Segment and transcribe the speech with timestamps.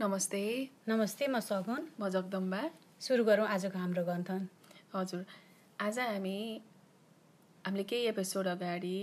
[0.00, 0.40] नमस्ते।
[0.88, 2.60] नमस्ते म सगुन। म जगदम्बा।
[3.00, 4.42] सुरु गरौँ आजको हाम्रो गन्थन
[4.92, 5.24] हजुर।
[5.80, 6.36] आज हामी
[7.64, 8.98] हामीले केही एपिसोड अगाडि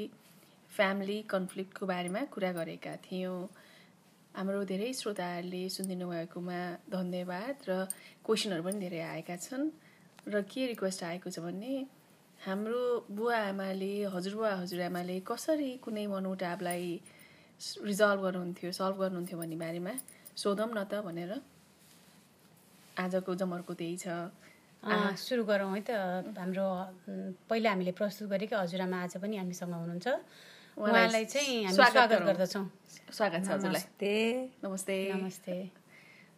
[0.70, 3.42] फ्यामिली कन्फ्लिक्टको बारेमा कुरा गरेका थियौँ।
[4.38, 6.62] हाम्रो धेरै श्रोताहरूले सुनिदिनु भएकोमा
[6.94, 7.71] धन्यवाद र
[8.21, 9.65] क्वेसनहरू पनि धेरै आएका छन्।
[10.29, 11.73] र के रिक्वेस्ट आएको छ भने
[12.39, 16.85] हाम्रो बुवा आमाले हजुरबुवा हजुरआमाले कसरी कुनै मनमुटावलाई
[17.89, 19.94] रिजल्भ गर्नुहुन्थ्यो सल्भ गर्नुहुन्थ्यो भन्ने बारेमा
[20.38, 21.31] सोधौँ न त भनेर।
[22.98, 24.05] आजको जमर्को त्यही छ।
[25.17, 25.90] सुरु गरौँ है त।
[26.38, 26.67] हाम्रो
[27.49, 30.07] पहिला हामीले प्रस्तुत गरेका हजुरआमा आज पनि हामीसँग हुनुहुन्छ।
[30.77, 32.66] उहाँलाई चाहिँ हामी स्वागत स्वागत गरौँ। गर्दछौँ।
[33.13, 34.13] स्वागत छ हजुरलाई। नमस्ते।
[34.63, 35.55] नमस्ते। नमस्ते।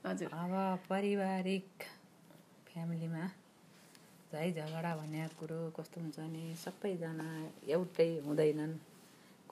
[0.05, 0.53] हजुर। अब
[0.89, 1.69] पारिवारिक
[2.67, 3.23] फ्यामिलीमा
[4.31, 7.27] झै झगडा भन्ने कुरो कस्तो हुन्छ भने सबैजना
[7.73, 8.73] एउटै हुँदैनन्।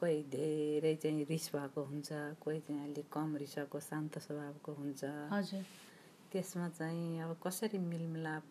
[0.04, 2.10] कोही धेरै चाहिँ रिस भएको हुन्छ
[2.44, 5.64] कोही चाहिँ अलिक कम रिसको शान्त स्वभावको हुन्छ। हजुर।
[6.32, 8.44] त्यसमा चाहिँ अब कसरी मिलमिलाप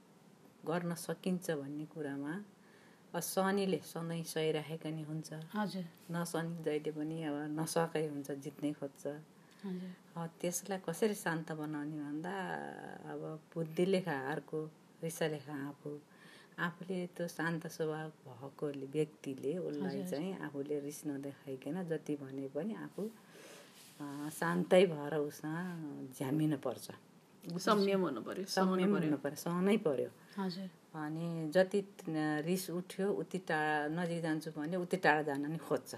[0.64, 2.32] गर्न सकिन्छ भन्ने कुरामा
[3.12, 9.04] अब शनिले सधैँ सहिराखेका नि हुन्छ। हजुर। नशनि जहिले पनि अब नसकै हुन्छ जित्नै खोज्छ।
[10.40, 12.32] त्यसलाई कसरी शान्त बनाउने भन्दा
[13.12, 13.20] अब
[13.52, 14.60] बुद्धिले खा अर्को
[15.04, 15.90] रिसले खा आफू
[16.58, 23.02] आफूले त्यो शान्त स्वभाव भएको व्यक्तिले उसलाई चाहिँ आफूले रिस नदेखाइकन जति भने पनि आफू
[24.32, 25.54] शान्तै भएर उसमा
[26.16, 26.86] झ्यामिनु पर्छ।
[27.44, 31.80] संयम हुनु पर्यो सहनु संयम पर्यो हुनु पर्यो। सहनै पर्यो। हजुर। अनि जति
[32.46, 35.94] रिस उठ्यो उति टाढा नजिक जान्छु भने उति टाढा जान नि खोज्छ।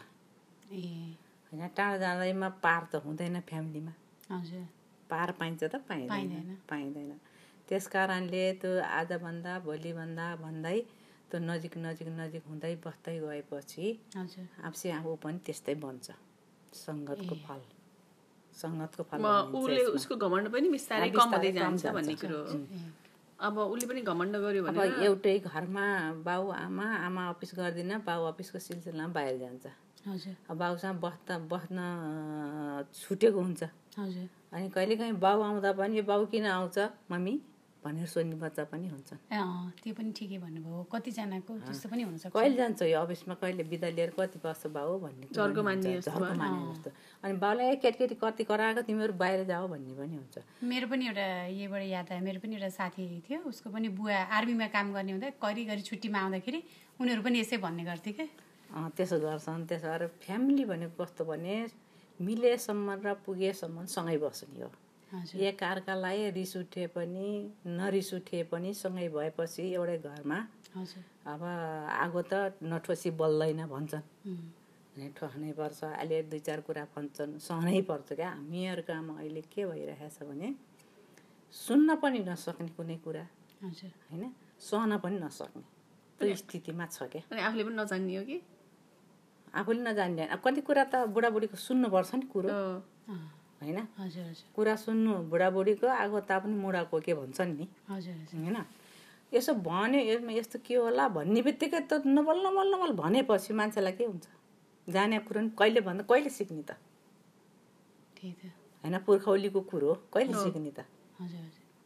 [0.73, 0.81] ए।
[1.53, 3.93] होइन टाढा जाँदैमा पार त हुँदैन फ्यामिलीमा।
[4.33, 4.67] हजुर।
[5.11, 7.13] पार पाइन्छ त पाइँदैन। पाइँदैन।
[7.69, 10.79] त्यस कारणले त्यो आजभन्दा भोलिभन्दा भन्दै
[11.31, 13.87] त्यो नजिक नजिक नजिक हुँदै बस्दै गएपछि
[14.69, 16.07] आफसे आफू पनि त्यस्तै बन्छ।
[16.85, 17.61] सङ्गतको फल।
[18.57, 19.19] सङ्गतको फल
[19.61, 22.41] उसले। उसको घमण्ड पनि बिस्तारै कम हुँदै जान्छ। भन्ने कुरो
[23.39, 25.87] अब उसले पनि घमण्ड गर्यो भने एउटै घरमा
[26.29, 29.64] बाउ आमा आमा अफिस गर्दिन बाउ अफिसको सिलसिलामा बाहिर जान्छ।
[30.07, 33.63] हजुर। बाउसँग बस्दा बस्न अँ, छुटेको हुन्छ।
[33.98, 36.79] हजुर। अनि कहिलेकाहीँ बाउ आउँदा पनि यो बाउ किन आउँछ
[37.11, 37.35] मम्मी?
[37.84, 39.18] भनेर सोध्ने बच्चा पनि हुन्छन्
[39.83, 43.34] त्यो पनि ठिकै भन्नुभयो। कतिजनाको त्यस्तो पनि हुनसक्छ। कहिले जान्छ यो अफिसमा?
[43.42, 45.27] कहिले बिदा लिएर कति बस्छ बाउ भन्ने
[45.62, 46.90] मान्ने हुन्छ, जस्तो।
[47.24, 48.80] अनि बाउलाई "ए, केटीकेटी कति कराएको?
[48.89, 52.68] तिमीहरू बाहिर जाऊ भन्ने पनि हुन्छ। मेरो पनि एउटा यहीबाट याद आयो। मेरो पनि एउटा
[52.80, 56.61] साथी थियो। उसको पनि बुवा आर्मीमा काम गर्ने हुँदा घरिघरि छुट्टीमा आउँदाखेरि
[57.01, 58.11] उनीहरू पनि यसै भन्ने गर्थे
[58.74, 61.55] अँ, त्यसो गर्छन्। त्यसो गरेर फ्यामिली भनेको कस्तो भने
[62.20, 64.70] मिलेसम्म र पुगेसम्म सँगै बस्ने हो।
[65.14, 67.27] हजुर। एक अर्कालाई रिस उठे पनि
[67.67, 70.39] नरिस उठे पनि सँगै भएपछि एउटै घरमा
[71.27, 71.42] अब
[72.05, 74.05] आगो त नठोसी बल्दैन भन्छन्।
[75.17, 80.48] ठोक्नै पर्छ। अहिले दुई चार कुरा भन्छन्। सहनै पर्छ क्या। हामीहरूकोमा अहिले के भइरहेछ भने
[81.52, 83.25] सुन्न पनि नसक्ने कुनै कुरा।
[83.63, 84.25] होइन?
[84.61, 85.63] सहन पनि नसक्ने।
[86.19, 88.39] त्यो स्थितिमा छ क्या। आफूले पनि नजान्ने हो कि?
[89.55, 92.51] आफूले नजान्ने। कति कुरा त बुढाबुढीको सुन्नुपर्छ नि कुरो।
[93.64, 93.80] होइन?
[94.55, 97.67] कुरा सुन्नु बुढाबुढीको आगो ताप्नु मुढाको के भन्छन् नि?
[98.45, 98.58] होइन?
[99.33, 104.05] यसो भन्यो यसमा यस्तो के होला भन्ने बित्तिकै त नबल नबल नबल भनेपछि मान्छेलाई के
[104.05, 104.27] हुन्छ?
[104.89, 106.77] जाने कुरो नि कहिले भन्दा कहिले सिक्ने त?
[108.85, 110.86] होइन पुर्खौलीको कुरो हो कहिले सिक्ने त?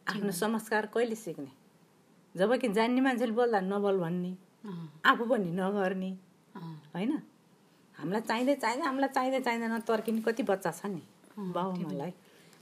[0.07, 1.51] आफ्नो संस्कार कहिले सिक्ने?
[2.35, 4.31] जब कि जान्ने मान्छेले बोल्दा नबल भन्ने
[5.09, 6.11] आफू पनि नगर्ने
[6.93, 7.11] होइन?
[7.95, 11.01] हामीलाई चाहिँदै चाहिँदै हामीलाई चाहिँदै चाहिँदैन तर्किने कति बच्चा छ नि?
[11.53, 12.11] बाबुआमालाई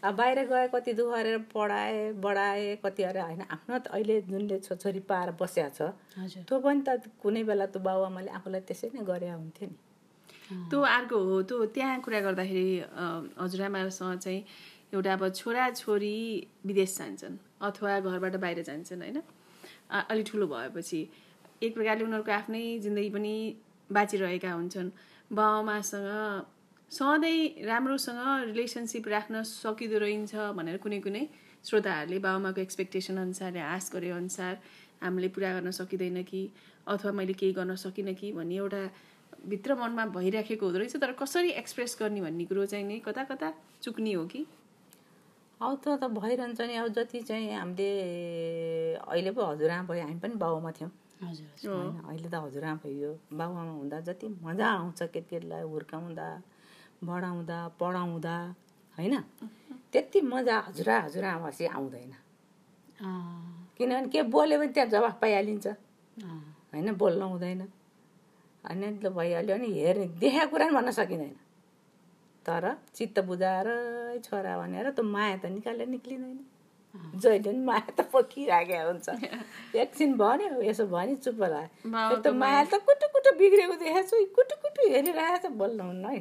[0.04, 4.60] अब बाहिर गए कति दुःख गरेर पढाए बढाए कति अरे होइन आफ्नो त अहिले जुनले
[4.60, 5.82] छोरछोरी पाएर बसिया छ
[6.46, 9.78] त्यो पनि त कुनै बेला त बाबुआमाले आफूलाई त्यसै नै गरे हुन्थ्यो नि।
[10.70, 12.68] त्यो अर्को हो त्यो त्यहाँ कुरा गर्दाखेरि
[13.42, 14.42] हजुरआमासँग चाहिँ
[14.94, 16.16] एउटा अब छोरा छोरी
[16.66, 17.36] विदेश जान्छन्
[17.68, 19.18] अथवा घरबाट बाहिर जान्छन् होइन?
[19.92, 21.00] अलि ठुलो भएपछि।
[21.64, 23.34] एक प्रकारले उनीहरूको आफ्नै जिन्दगी पनि
[23.90, 24.90] बाँचिरहेका हुन्छन्।
[25.32, 26.08] बाबामासँग
[26.92, 31.24] सधैँ राम्रोसँग रिलेसनसिप राख्न सकिँदो रहेछ भनेर कुनै कुनै
[31.66, 34.54] श्रोताहरूले बाबामाको एक्सपेक्टेसन अनुसार आश गरे अनुसार
[35.04, 36.42] हामीले पुरा गर्न सकिँदैन कि
[36.88, 38.82] अथवा मैले केही गर्न सकिनँ कि भन्ने एउटा
[39.46, 43.54] भित्र मनमा भइराखेको हुँदो रहेछ। तर कसरी एक्सप्रेस गर्ने भन्ने कुरो चाहिँ नि कता कता
[43.84, 44.46] चुक्ने हो कि?
[45.62, 47.90] अब त भइरहन्छ नि। अब जति चाहिँ हामीले
[48.96, 50.92] अहिले पो हजुरआमा भयो हामी पनि बाबुआमा थियौँ।
[51.24, 56.28] हजुर हजुर। होइन अहिले त हजुरआमा भयो। बाबुआमा हुँदा जति मजा आउँछ केटीकेटीलाई हुर्काउँदा।
[57.04, 58.36] बढाउँदा पढाउँदा
[58.98, 59.16] होइन?
[59.92, 62.12] त्यति मजा हजुर हजुरआमासी आउँदैन।
[63.02, 65.68] अँ, किनभने के बोल्यो भने त्यहाँ जवाफ पाइहालिन्छ।
[66.74, 67.62] होइन बोल्न हुँदैन।
[68.64, 71.36] अनि त भइहाल्यो अनि हेर्ने देखाएको कुरा पनि भन्न सकिँदैन।
[72.46, 72.66] तर
[72.96, 73.68] चित्त बुझाएर
[74.26, 76.40] छोरा भनेर त्यो माया त निकालेर निक्लिँदैन।
[77.22, 79.08] जहिले पनि माया त पोखिराखेको हुन्छ।
[79.76, 84.56] एकछिन भन्यो यसो भन्यो चुप्प लाग्यो त्यो माया त कुटु कुटु बिग्रेको देखाएको छु। कुटु
[84.64, 86.20] कुटु हेरिरहेको छ बोल्नुहुन्न है।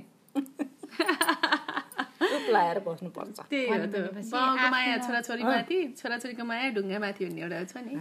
[2.26, 3.94] चुप लगाएर बस्नुपर्छ त्यही हो त।
[4.32, 7.92] बाउको माया छोराछोरीमाथि छोराछोरीको माया ढुङ्गामाथि भन्ने एउटा छ नि।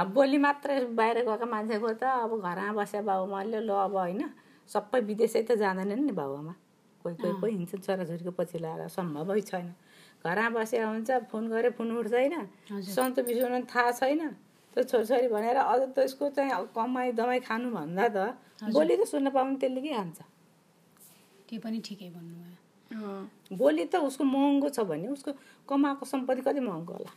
[0.00, 4.22] अब बोली मात्रै बाहिर गएको मान्छेको त अब घरमा बस्या बाबुमाले ल अब होइन।
[4.68, 6.54] सबै विदेशै त जाँदैनन् नि बाबुआमा
[7.02, 9.68] कोही कोही कोही हिँड्छन् छोराछोरीको पछि लगाएर सम्भवै छैन।
[10.24, 12.34] घरमा बसेर हुन्छ फोन गरे फोन उठ्दैन।
[12.70, 14.22] सन्चो बिसो थाहा छैन।
[14.72, 18.16] त्यो छोरछोरी भनेर अझ त्यसको चाहिँ अब कमाइ दमाई खानुभन्दा त
[18.72, 20.18] बोली त सुन्न पाउनु त्यसले के खान्छ
[21.52, 25.32] त्यो पनि ठिकै भन्नुभयो अँ। बोली त उसको महँगो छ भने उसको
[25.68, 27.12] कमाएको सम्पत्ति कति महँगो होला?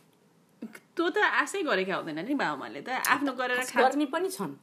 [0.95, 4.53] त्यो त आशै गरेका हुँदैन नि बाबुमाले त। आफ्नो गरेर गर्ने पनि छन्।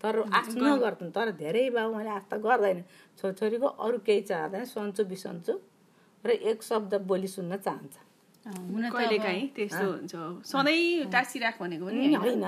[0.00, 2.78] तर आफ्नो नगर्छन् तर धेरै बाबुमाले आस्था गर्दैन।
[3.18, 5.54] छोरछोरीको अरू केही चाहँदैन। सन्चो बिसन्चो।
[6.24, 7.94] र एक शब्द बोली सुन्न चाहन्छ।
[8.46, 10.14] अँ, हुन त कहिले अब- काहीँ त्यस्तो हुन्छ।
[10.46, 12.44] सधैँ टाँसिराख भनेको पनि होइन।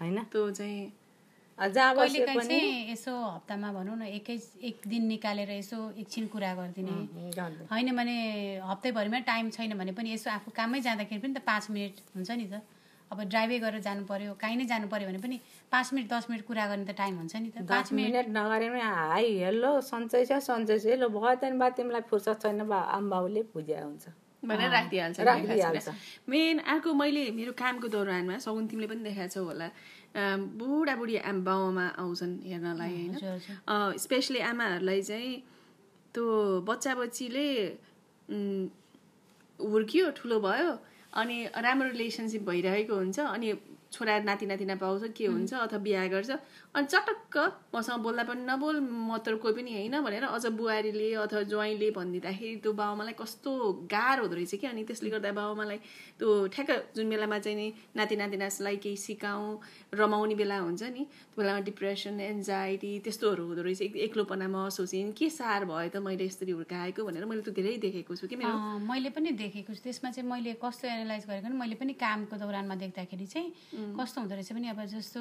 [0.00, 0.92] होइन। त्यो चाहिँ
[1.68, 4.34] जहाँ कहिले पनि। चाहिँ यसो हप्तामा भनौँ न एकै
[4.66, 6.94] एक दिन निकालेर यसो एकछिन कुरा गरिदिने।
[7.70, 8.16] होइन भने
[8.66, 12.46] हप्तैभरिमा टाइम छैन भने पनि यसो आफू काममै जाँदाखेरि पनि त पाँच मिनट हुन्छ नि
[12.50, 12.62] त।
[13.12, 15.36] अब ड्राइभै गरेर जानु पर्यो काहीँ नै जानु पर्यो भने पनि
[15.68, 19.28] पाँच मिनट दस मिनट कुरा गर्ने त टाइम हुन्छ नि त। पाँच मिनट नगरेमै हाई
[19.44, 23.84] हेलो सन्चै छ सन्चै छ। हेलो भयो त्यहाँदेखि बा तिमीलाई फुर्सद छैन बा आमाबाउले बुझ्या
[23.84, 24.04] हुन्छ।
[24.42, 25.88] भनेर राखिदिइहाल्छ।
[26.26, 29.68] मेन अर्को मैले मेरो कामको दौरानमा सगुन तिमीले पनि देखाएको छौ होला
[30.14, 35.34] बुढाबुढी आमा बाउमा आउँछन् हेर्नलाई होइन। स्पेसली आमाहरूलाई चाहिँ
[36.14, 36.24] त्यो
[36.68, 37.46] बच्चा बच्चीले
[39.58, 40.70] हुर्कियो ठुलो भयो
[41.12, 43.48] अनि राम्रो रिलेसनसिप भइरहेको हुन्छ अनि
[43.92, 46.30] छोरा नाति नातिना पाउँछ के हुन्छ अथवा बिहा गर्छ
[46.74, 47.36] अनि चटक्क
[47.74, 52.56] मसँग बोल्दा पनि नबोल म त कोही पनि होइन भनेर अझ बुहारीले अथवा ज्वाइँले भनिदिँदाखेरि
[52.64, 53.50] त्यो बाबामालाई कस्तो
[53.92, 55.78] गाह्रो हुँदो रहेछ कि। अनि त्यसले गर्दा बाबामालाई
[56.16, 57.66] त्यो ठ्याक्क जुन बेलामा चाहिँ नि
[57.96, 59.60] नाति नातिनालाई केही सिकाउँ
[60.00, 65.12] रमाउने बेला हुन्छ नि त्यो बेलामा डिप्रेसन एन्जाइटी त्यस्तोहरू हुँदो रहेछ। एक- एक्लोपना महसुस हुने
[65.12, 68.80] के सार भयो त मैले यसरी हुर्काएको भनेर मैले त्यो धेरै देखेको छु कि मेरो।
[68.88, 73.26] मैले पनि देखेको छु। त्यसमा चाहिँ मैले कस्तो एनालाइज गरेको मैले पनि कामको दौरानमा देख्दाखेरि
[73.28, 73.48] चाहिँ
[74.00, 75.20] कस्तो हुँदो रहेछ भने अब जस्तो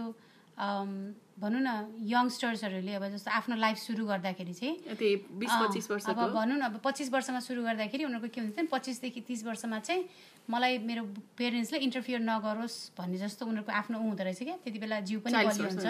[0.57, 1.69] भनौँ न
[2.05, 7.63] यङ्स्टर्सहरूले अब जस्तो आफ्नो लाइफ सुरु गर्दाखेरि चाहिँ अब भनौँ न अब पच्चिस वर्षमा सुरु
[7.63, 10.05] गर्दाखेरि उनीहरूको के हुन्छ पच्चिसदेखि तिस वर्षमा चाहिँ
[10.49, 11.03] मलाई मेरो
[11.37, 15.33] पेरेन्ट्सले इन्टरफियर नगरोस् भन्ने जस्तो उनीहरूको आफ्नो ऊ हुँदो रहेछ क्या। त्यति बेला जिउ पनि
[15.33, 15.85] बलियो हुन्छ।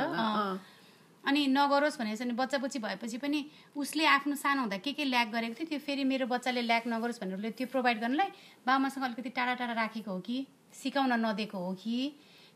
[1.23, 3.39] अनि नगरोस् भनेर चाहिँ बच्चा बच्ची भएपछि पनि
[3.75, 7.19] उसले आफ्नो सानो हुँदा के के ल्याक गरेको थियो त्यो फेरि मेरो बच्चाले ल्याक नगरोस्
[7.21, 8.29] भनेर उसले त्यो प्रोभाइड गर्नलाई
[8.65, 11.95] बाबामासँग अलिकति टाढा टाढा राखेको हो कि सिकाउन नदिएको हो कि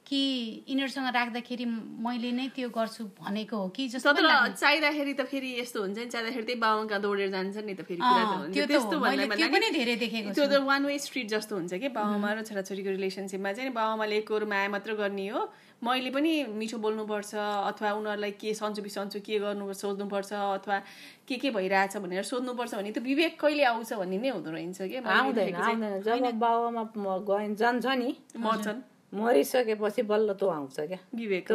[0.05, 0.21] कि
[0.69, 1.65] यिनीहरूसँग राख्दाखेरि
[2.05, 4.05] मैले नै त्यो गर्छु भनेको हो कि जस्तो।
[4.53, 8.01] चाहिँदाखेरि त फेरि यस्तो हुन्छ नि चाहिँदाखेरि त्यही बाबामा कहाँ दौडेर जान्छ नि त फेरि
[8.05, 11.73] कुरा त अँ, हुन्छ। त्यो पनि धेरै देखेको त्यो त वान वे स्ट्रिट जस्तो हुन्छ
[11.81, 15.41] कि बाबामा र छोराछोरीको रिलेसनसिपमा चाहिँ बाबामाले एकहोरो माया मात्र गर्ने हो।
[15.83, 17.33] मैले पनि मिठो बोल्नुपर्छ
[17.73, 20.31] अथवा उनीहरूलाई के सन्चो बिसन्चो के गर्नु सोध्नुपर्छ
[20.61, 20.77] अथवा
[21.27, 24.97] के के भइरहेछ भनेर सोध्नुपर्छ भने त्यो विवेक कहिले आउँछ भन्ने नै हुँदो रहेछ कि।
[25.01, 26.25] आउँदैन जब
[27.29, 28.79] गए जान्छ नि। मर्छन्।
[29.15, 31.51] मरिसकेपछि बल्ल त्यो आउँछ। क्या विवेक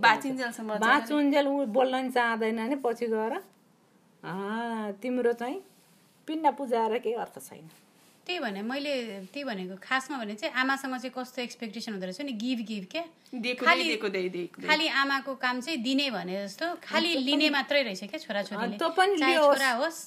[0.00, 3.34] बाँचुन्जेल ऊ बोल्न नि चाहँदैन नि पछि गएर।
[5.02, 5.60] तिम्रो चाहिँ
[6.28, 7.68] पिण्ड पुजाएर केही अर्थ छैन।
[8.26, 8.92] त्यही भने मैले
[9.32, 13.00] त्यही भनेको खासमा भने चाहिँ आमासँग चाहिँ कस्तो एक्सपेक्टेसन हुँदो रहेछ नि गिभ गिभ के?
[13.66, 13.84] खालि-।
[14.66, 18.76] खालि आमाको काम चाहिँ दिने भने जस्तो खालि लिने मात्रै रहेछ क्या छोराछोरीले।
[19.36, 20.04] छोरा होस्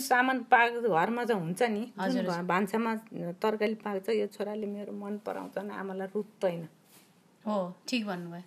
[0.00, 1.82] सामान पाक घरमा चाहिँ हुन्छ नि
[2.24, 2.94] घर- भान्सामा
[3.42, 6.68] तरकारी पाक्छ यो छोराले मेरो मन पराउँछ आमालाई रुच्दैन।
[7.46, 7.56] हो
[7.88, 8.42] ठिक भन्नुभयो।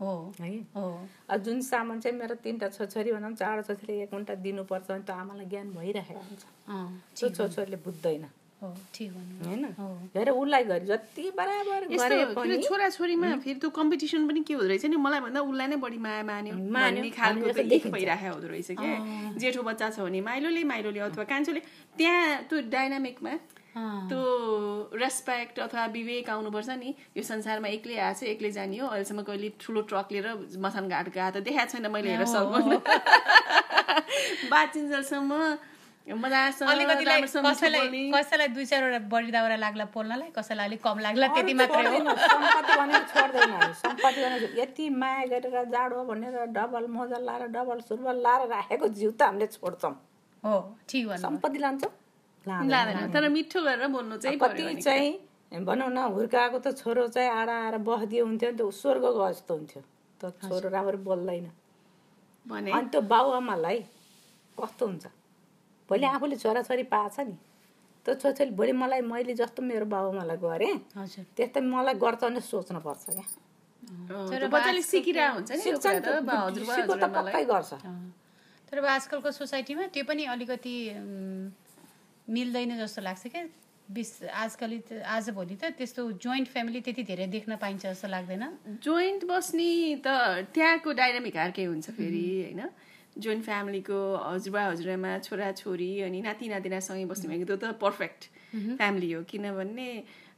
[0.00, 4.90] हो। है हो। जुन सामान चाहिँ मेरो तिनवटा छोरछोरी भनौँ चारवटा छोरीले एक घन्टा दिनुपर्छ
[4.90, 8.24] भने त आमालाई ज्ञान भइरहेको हुन्छ। अँ त्यो छोरछोरीले बुझ्दैन।
[8.60, 9.64] हो ठिक भन्नुभयो होइन?
[10.12, 14.68] धेरै उसलाई गरे जति बराबर गरे पनि फेरि छोराछोरीमा फेरि त्यो कम्पिटिसन पनि के हुँदो
[14.68, 14.96] रहेछ नि?
[14.96, 18.96] मलाई भन्दा उसलाई नै बढी माया मान्यो मान्यो, भन्ने खालको त भइरहेको हुँदो रहेछ क्या
[19.40, 21.60] जेठो बच्चा छ भने माइलोले माइलोले अथवा कान्छोले
[21.96, 23.32] त्यहाँ त्यो डाइनामिकमा
[23.76, 24.20] त्यो
[25.00, 29.48] रेस्पेक्ट अथवा विवेक आउनुपर्छ नि। यो संसारमा एक्लै आएको छ एक्लै जाने हो। अहिलेसम्म कहिले
[29.62, 32.76] ठुलो ट्रक लिएर मसान घाट गएको त देखाएको छैन मैले हेरेर सघाउनु
[34.50, 35.32] बाँचिन्जेलसम्म
[38.10, 42.16] कसैलाई दुई चारवटा बढी दाउरा लाग्ला पोल्नलाई कसैलाई अलिक कम लाग्ला त्यति मात्रै हो। छोड्दैन,
[42.26, 48.18] सम्पत्ति भनेर छोड्दैन सम्पत्ति भनेर यति माया गरेर जाडो भनेर डबल मोजा लाएर डबल सुरुवाल
[48.26, 49.94] लाएर राखेको जिउ त हामीले छोड्छौँ।
[50.42, 50.54] हो
[50.88, 51.92] ठिक भन्नु सम्पत्ति लान्छौँ।
[52.46, 55.10] लाँदैन। तर मिठो गरेर बोल्नु चाहिँ पर्यो कति। चाहिँ
[55.66, 59.52] भनौँ न हुर्काएको त छोरो चाहिँ आडा आएर बस्दियो हुन्थ्यो नि त ऊ स्वर्गको जस्तो
[59.54, 59.82] हुन्थ्यो।
[60.20, 61.50] त छोरो राम्ररी बोल्दैन।
[62.46, 62.70] भने?
[62.70, 63.78] अनि त्यो बाबुआमालाई
[64.58, 65.06] कस्तो हुन्छ?
[65.88, 67.36] भोलि आफूले छोराछोरी पाएछ नि।
[68.06, 73.04] त्यो छोराछोरी भोलि मलाई मैले जस्तो मेरो बाबुआमालाई गरेँ हजुर। त्यस्तै मलाई गर्छ भने सोच्नुपर्छ
[73.10, 73.26] क्या।
[78.70, 80.74] तर आजकलको सोसाइटीमा त्यो पनि अलिकति
[82.30, 83.44] मिल्दैन जस्तो लाग्छ क्या।
[83.88, 88.44] बिस आजकल त आजभोलि त त्यस्तो जोइन्ट फ्यामिली त्यति धेरै देख्न पाइन्छ जस्तो लाग्दैन।
[88.78, 89.70] जोइन्ट बस्ने
[90.06, 90.08] त
[90.54, 92.62] त्यहाँको डाइनामिक अर्कै हुन्छ फेरि होइन?
[93.18, 93.98] जोइन्ट फ्यामिलीको
[94.30, 98.22] हजुरबा हजुरआमा छोराछोरी अनि नाति नातिनासँगै बस्ने भनेको त्यो त पर्फेक्ट
[98.78, 99.88] फ्यामिली हो। किनभने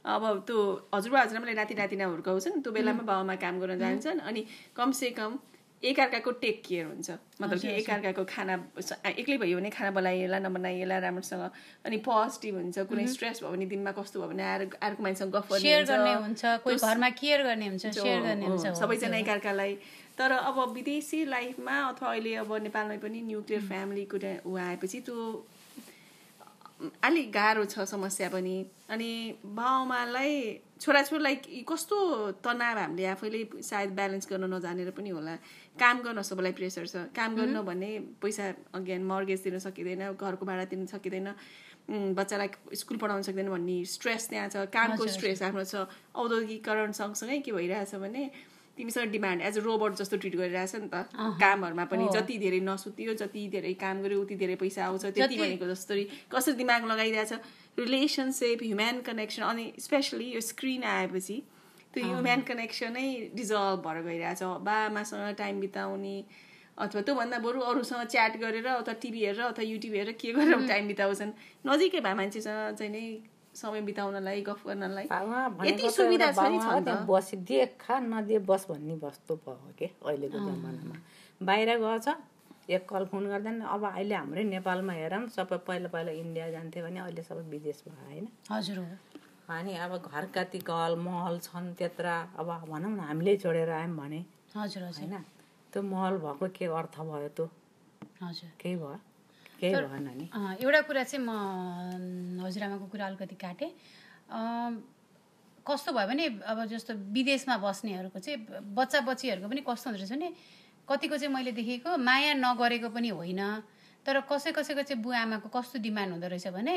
[0.03, 0.57] अब त्यो
[0.89, 4.41] हजुरबा हजुरआमाले नाति नातिना हुर्काउँछन् त्यो बेलामा बाबामा काम गर्न जान्छन् अनि
[4.75, 5.31] कमसे कम
[5.83, 7.09] एकअर्काको टेक केयर हुन्छ।
[7.41, 8.53] मतलब कि एकअर्काको खाना
[9.07, 11.43] एक्लै भयो भने खाना बनाइएला नबनाइएला राम्रोसँग।
[11.85, 15.51] अनि पोजिटिभ हुन्छ कुनै स्ट्रेस भयो भने दिनमा कस्तो भयो भने आएर अर्को मान्छेसँग गफ
[15.51, 19.75] गर्ने हुन्छ। कोही घरमा केयर गर्ने हुन्छ सेयर गर्ने हुन्छ सबैजना। एकअर्कालाई
[20.17, 25.19] तर अब विदेशी लाइफमा अथवा अहिले अब नेपालमै पनि न्युक्लियर फ्यामिलीको ऊ आएपछि त्यो
[27.03, 28.55] अलिक गाह्रो छ समस्या पनि।
[28.89, 29.11] अनि
[29.57, 30.35] बाउमालाई
[30.83, 31.97] छोराछोरीलाई कस्तो
[32.43, 35.35] तनाव हामीले आफैले सायद ब्यालेन्स गर्न नजानेर पनि होला।
[35.79, 40.65] काम गर्न सबैलाई प्रेसर छ। काम गर्न भने पैसा अगेन मर्गेज दिन सकिँदैन घरको भाडा
[40.67, 41.27] तिर्न सकिँदैन
[42.19, 47.51] बच्चालाई स्कुल पढाउन सक्दैन भन्ने स्ट्रेस त्यहाँ छ। कामको स्ट्रेस आफ्नो छ। औद्योगिकरण सँगसँगै के
[47.51, 48.23] भइरहेछ भने
[48.77, 51.05] तिमीसँग डिमान्ड एज अ रोबोट जस्तो ट्रिट गरिरहेछ नि त।
[51.39, 55.65] कामहरूमा पनि जति धेरै नसुतियो जति धेरै काम गर्यो उति धेरै पैसा आउँछ त्यति भनेको
[55.69, 57.33] जस्तै कसरी दिमाग लगाइरहेछ।
[57.77, 61.37] रिलेसनसिप ह्युम्यान कनेक्सन अनि स्पेसली यो स्क्रिन आएपछि
[61.93, 66.17] त्यो ह्युम्यान कनेक्सनै डिजल्भ भएर गइरहेछ। बाबामासँग टाइम बिताउने
[66.77, 70.87] अथवा त्योभन्दा बरु अरूसँग च्याट गरेर अथवा टिभी हेरेर अथवा युट्युब हेरेर के गरेर टाइम
[70.87, 71.31] बिताउँछन्।
[71.67, 73.05] नजिकै भए मान्छेसँग चाहिँ नै
[73.53, 75.05] समय बिताउनलाई गफ गर्नलाई
[75.69, 78.95] यति सुविधा छ नि बाबुमा छ नि त्यहाँ त। बसी दिए खा नदिए बस भन्ने
[78.97, 80.95] वस्तु भयो के अहिलेको जमानामा।
[81.41, 82.07] बाहिर गएछ
[82.69, 86.99] एक कल फोन गर्दैन। अब अहिले हाम्रै नेपालमा हेरौँ सबै पहिला पहिला इन्डिया जान्थ्यो भने
[86.99, 88.85] अहिले सबै विदेश भयो होइन। हजुर हो।
[89.49, 92.05] अनि अब घर कति कल महल छन् त्यत्र
[92.39, 94.23] अब भनौँ न हामीले जोडेर आयौँ भने।
[94.55, 95.23] हजुर हजुर। होइन?
[95.73, 97.45] त्यो महल भएको के अर्थ भयो त्यो?
[98.23, 98.99] हजुर। केही भयो?
[99.59, 100.25] केही भएन नि।
[100.63, 101.31] एउटा कुरा चाहिँ म
[102.45, 103.71] हजुरआमाको कुरा अलिकति काटेँ।
[105.65, 108.37] कस्तो भयो भने अब जस्तो विदेशमा बस्नेहरूको चाहिँ
[108.75, 110.29] बच्चा बच्चीहरूको पनि कस्तो हुँदो रहेछ भने
[110.87, 113.41] कतिको चाहिँ मैले देखेको माया नगरेको पनि होइन।
[114.05, 116.75] तर कसै कसैको चाहिँ बुवा आमाको कस्तो डिमान्ड हुँदो रहेछ भने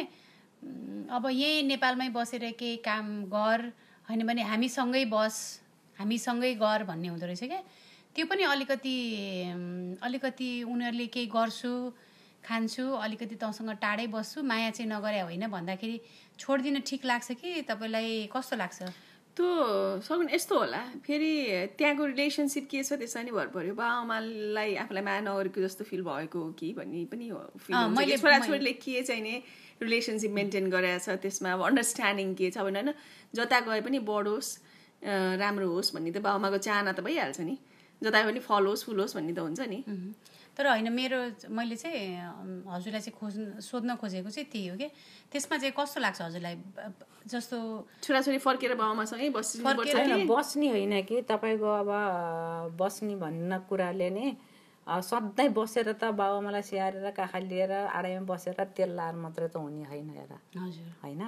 [1.10, 3.72] अब यहीँ नेपालमै बसेर केही काम गर
[4.08, 5.34] होइन भने हामीसँगै बस
[5.96, 7.62] हामीसँगै गर भन्ने हुँदो रहेछ क्या।
[8.14, 8.96] त्यो पनि अलिकति
[10.02, 11.72] अलिकति उनीहरूले केही गर्छु
[12.46, 16.00] खान्छु अलिकति तँसँग टाढै बस्छु माया चाहिँ नगरे होइन भन्दाखेरि
[16.38, 17.62] छोडिदिन ठिक लाग्छ कि?
[17.68, 18.78] तपाईँलाई कस्तो लाग्छ?
[19.36, 21.32] त्यो सगुन यस्तो होला। फेरि
[21.76, 26.02] त्यहाँको रिलेसनसिप के छ त्यसमा नि भर पर्यो। बाबा आमालाई आफूलाई माया नगरेको जस्तो फिल
[26.08, 27.26] भएको हो कि भन्ने पनि
[27.92, 29.34] मैले- छोराछोरीले के चाहिने
[29.84, 32.92] रिलेसनसिप मेन्टेन गरेको छ त्यसमा अब अन्डरस्ट्यान्डिङ के छ भने होइन।
[33.36, 34.48] जता गए पनि बढोस्
[35.04, 37.56] राम्रो होस् भन्ने त बाबा आमाको चाहना त भइहाल्छ नि।
[38.00, 39.78] जता पनि फलोस् फुलोस् भन्ने त हुन्छ नि.
[40.56, 41.18] तर होइन मेरो
[41.52, 44.88] मैले चाहिँ हजुरलाई चाहिँ खोज्न सोध्न खोजेको चाहिँ त्यही हो कि।
[45.32, 46.54] त्यसमा चाहिँ कस्तो लाग्छ हजुरलाई?
[47.28, 47.56] जस्तो
[48.02, 51.16] छोराछोरी फर्केर बाबा आमासँगै बस्नुपर्छ फर्केर कि होइन बस्ने होइन कि?
[51.28, 51.90] तपाईँको अब
[52.80, 54.26] बस्ने भन्न कुराले नि
[54.86, 60.10] सधैँ बसेर त बाबुआमालाई स्याहारेर काखा लिएर आडैमा बसेर तेल लाएर मात्रै त हुने होइन
[60.14, 60.32] हेर।
[61.02, 61.22] होइन?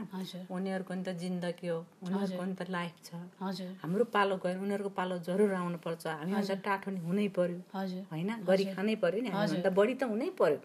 [0.46, 4.90] उनीहरूको नि त जिन्दगी हो। उनीहरूको नि त लाइफ छ। हजुर। हाम्रो पालो गयो उनीहरूको
[4.94, 7.58] पालो जरुर आउनुपर्छ। हामीभन्दा टाठो नि हुनै पर्यो।
[8.10, 8.30] होइन?
[8.46, 10.58] गरी खानै पर्यो नि हामीभन्दा बढी त हुनै पर्यो।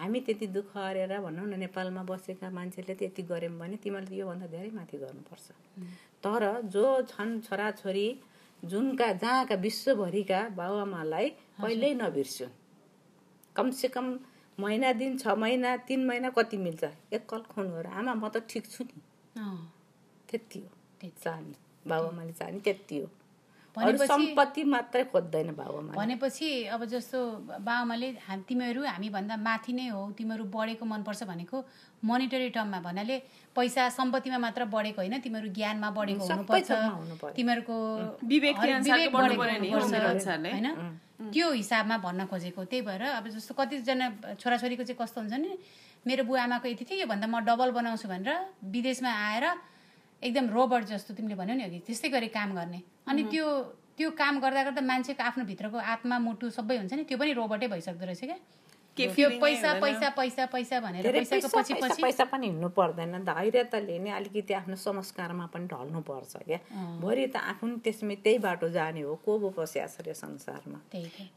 [0.00, 4.70] हामी त्यति दुःख गरेर भनौँ न नेपालमा बसेका मान्छेले त्यति गऱ्यौँ भने तिमीहरूले योभन्दा धेरै
[4.72, 5.46] माथि गर्नुपर्छ।
[6.24, 8.06] तर जो छन् छोराछोरी
[8.62, 11.28] जुनका जहाँका विश्वभरिका बाबुआमालाई
[11.62, 12.48] कहिल्यै नबिर्स्यो।
[13.56, 14.18] कमसे कम
[14.58, 16.84] महिना दिन छ महिना तिन महिना कति मिल्छ?
[17.12, 19.00] एक कल फोन गरेर आमा म त ठिक छु नि।
[20.28, 21.54] त्यति हो। चाहने
[21.86, 23.08] बाबुआमाले चाहने त्यति हो।
[24.06, 27.18] सम्पत्ति मात्रै खोज्दैन बाबुआमाले भनेपछि अब जस्तो
[27.48, 31.56] बाबामाले हाम तिमीहरू हामीभन्दा माथि नै हो तिमीहरू बढेको मनपर्छ भनेको
[32.04, 33.16] मोनिटरी टर्ममा भन्नाले
[33.56, 36.70] पैसा सम्पत्तिमा मात्र बढेको होइन तिमीहरू ज्ञानमा बढेको हुनुपर्छ।
[37.36, 37.76] तिमीहरूको
[38.24, 38.56] विवेक।
[40.54, 40.68] होइन
[41.32, 44.06] त्यो हिसाबमा भन्न खोजेको त्यही भएर अब जस्तो कतिजना
[44.38, 45.50] छोराछोरीको चाहिँ कस्तो हुन्छ नि
[46.06, 48.30] मेरो बुवा आमाको यति थियो योभन्दा म डबल बनाउँछु भनेर
[48.70, 49.44] विदेशमा आएर
[50.22, 53.46] एकदम रोबोट जस्तो तिमीले भन्यौ नि अघि त्यस्तै गरी काम गर्ने। अनि त्यो
[53.98, 57.68] त्यो काम गर्दा गर्दा मान्छेको आफ्नो भित्रको आत्मा मुटु सबै हुन्छ नि त्यो पनि रोबोटै
[57.68, 58.38] भइसक्दो रहेछ क्या।
[58.98, 63.14] त्यो पैसा। पैसा पैसा पैसा भनेर पैसाको पैसा पछि पैसा पछि पैसा पनि हिँड्नु पर्दैन।
[63.22, 66.58] धैर्यताले नि अलिकति आफ्नो संस्कारमा पनि ढल्नु पर्छ क्या
[66.98, 70.78] भोलि त आफू पनि त्यसमै त्यही बाटो जाने हो को पो पस्या छ रे संसारमा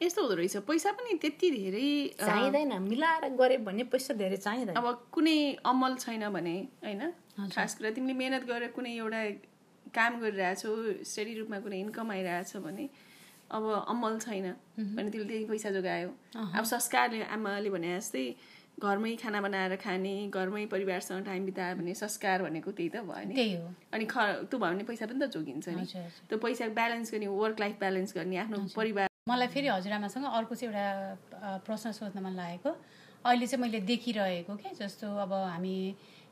[0.02, 4.86] यस्तो हुँदो रहेछ। पैसा पनि त्यति धेरै चाहिँदैन। मिलाएर गऱ्यो भने पैसा धेरै चाहिँदैन। अब
[5.14, 7.14] कुनै अमल छैन भने होइन?
[7.38, 9.22] खास कुरा तिमीले मेहनत गरेर कुनै एउटा
[9.96, 10.72] काम गरिरहेछौ
[11.10, 12.90] स्टडी रूपमा कुनै इन्कम आइरहेछ भने
[13.52, 14.48] अब अमल छैन
[14.78, 16.10] भने तिमीले त्यही पैसा जोगायो।
[16.58, 18.26] अब संस्कारले आमाले भने जस्तै
[18.80, 23.34] घरमै खाना बनाएर खाने घरमै परिवारसँग टाइम बितायो भने संस्कार भनेको त्यही त भयो नि।
[23.36, 24.16] त्यही हो। अनि ख
[24.50, 25.86] त्यो भयो भने पैसा पनि त जोगिन्छ नि।
[26.30, 30.74] त्यो पैसा ब्यालेन्स गर्ने वर्क लाइफ ब्यालेन्स गर्ने आफ्नो परिवार मलाई फेरि हजुरआमासँग अर्को चाहिँ
[30.74, 32.72] एउटा प्रश्न सोध्न मन लागेको।
[33.26, 35.76] अहिले चाहिँ मैले देखिरहेको क्या जस्तो अब हामी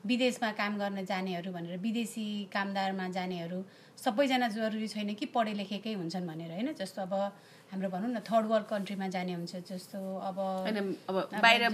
[0.05, 3.59] विदेशमा काम गर्न जानेहरू भनेर विदेशी कामदारमा जानेहरू
[3.97, 6.73] सबैजना जरुरी छैन कि पढे लेखेकै हुन्छन् भनेर होइन?
[6.73, 7.13] जस्तो अब
[7.71, 10.37] हाम्रो भनौँ न थर्ड वर्ल्ड कन्ट्रीमा जाने हुन्छ जस्तो अब
[11.35, 11.69] बाहिर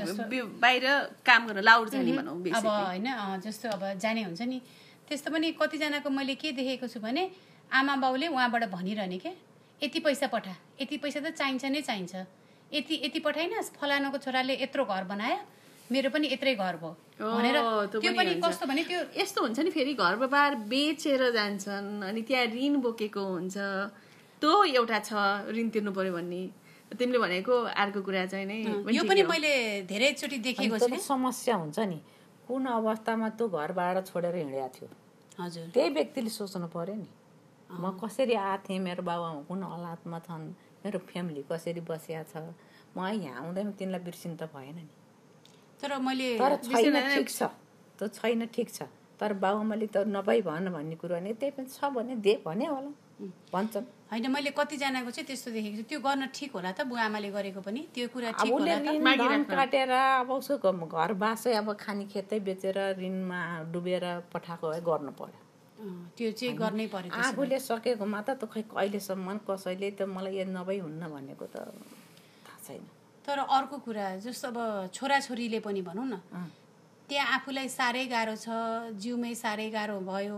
[0.62, 0.86] बाहिर
[1.26, 3.08] काम गर्न लाउड जाने भनौँ अब। होइन
[3.46, 4.62] जस्तो अब जाने हुन्छ नि।
[5.08, 7.30] त्यस्तो पनि कतिजनाको मैले के देखेको छु भने
[7.72, 9.34] आमा बाउले उहाँबाट भनिरहने क्या
[9.82, 12.16] यति पैसा पठा यति पैसा त चाहिन्छ नै चाहिन्छ।
[12.74, 15.38] यति यति पठाइनस् फलानुको छोराले यत्रो घर बनायो
[15.92, 17.58] मेरो पनि यत्रै घर भयो। भनेर
[17.94, 22.46] त्यो पनि। कस्तो भने त्यो यस्तो हुन्छ नि फेरि घर बार बेचेर जान्छन् अनि त्यहाँ
[22.54, 23.58] ऋण बोकेको हुन्छ।
[24.42, 25.12] त्यो एउटा छ
[25.54, 26.42] ऋण तिर्नु पर्यो भन्ने।
[26.98, 28.58] तिमीले भनेको अर्को कुरा चाहिँ नै
[28.98, 29.54] यो पनि मैले
[29.90, 32.00] धेरैचोटि देखेको छु। समस्या हुन्छ नि।
[32.48, 34.90] कुन अवस्थामा त्यो घरबाट छोडेर हिँडेको थियो?
[35.42, 37.10] हजुर। त्यही व्यक्तिले सोच्नु पर्यो नि।
[37.70, 40.46] म कसरी आएको थिएँ मेरो बाबुआमा कुन हालातमा छन्
[40.86, 42.54] मेरो फ्यामिली कसरी बसिया छ?
[42.98, 44.86] म यहाँ आउँदैन तिनलाई बिर्सिनु त भएन नि।
[45.82, 47.44] तर मैले तर छैन ठिक छ।
[48.00, 48.80] त्यो छैन ठिक छ।
[49.20, 52.92] तर बाबुआमाले त नपाइ भन भन्ने कुरो भने त्यही पनि छ भने दे भने होला।
[53.54, 57.30] भन्छन्। होइन मैले कतिजनाको चाहिँ त्यस्तो देखेको छु। त्यो गर्न ठिक होला त बुवा आमाले
[57.32, 62.06] गरेको पनि। त्यो कुरा ठिक उसले होला त काटेर अब उसको घर बासै अब खाने
[62.12, 63.40] खेतै बेचेर ऋणमा
[63.72, 64.04] डुबेर
[64.36, 65.40] पठाएको भए गर्नु पर्यो।
[66.18, 70.80] त्यो चाहिँ गर्नै पर्यो। आफूले सकेकोमा त त खै अहिलेसम्म कसैले त मलाई यो नभई
[70.84, 71.56] हुन्न भनेको त
[72.44, 72.84] थाहा छैन।
[73.26, 74.58] तर अर्को कुरा जस्तो अब
[74.94, 76.22] छोराछोरीले पनि भनौँ न।
[77.10, 78.50] त्यहाँ आफूलाई साह्रै गाह्रो छ
[78.98, 80.38] जिउमै साह्रै गाह्रो भयो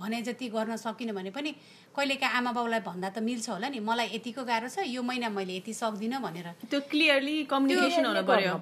[0.00, 1.50] भने जति गर्न सकिनँ भने पनि
[1.92, 5.60] कहिलेकाहीँ आमा बाउलाई भन्दा त मिल्छ होला नि मलाई यतिको गाह्रो छ यो महिना मैले
[5.60, 8.56] यति सक्दिनँ भनेर त्यो क्लियरली कम्युनिकेसन हुनु पर्यो।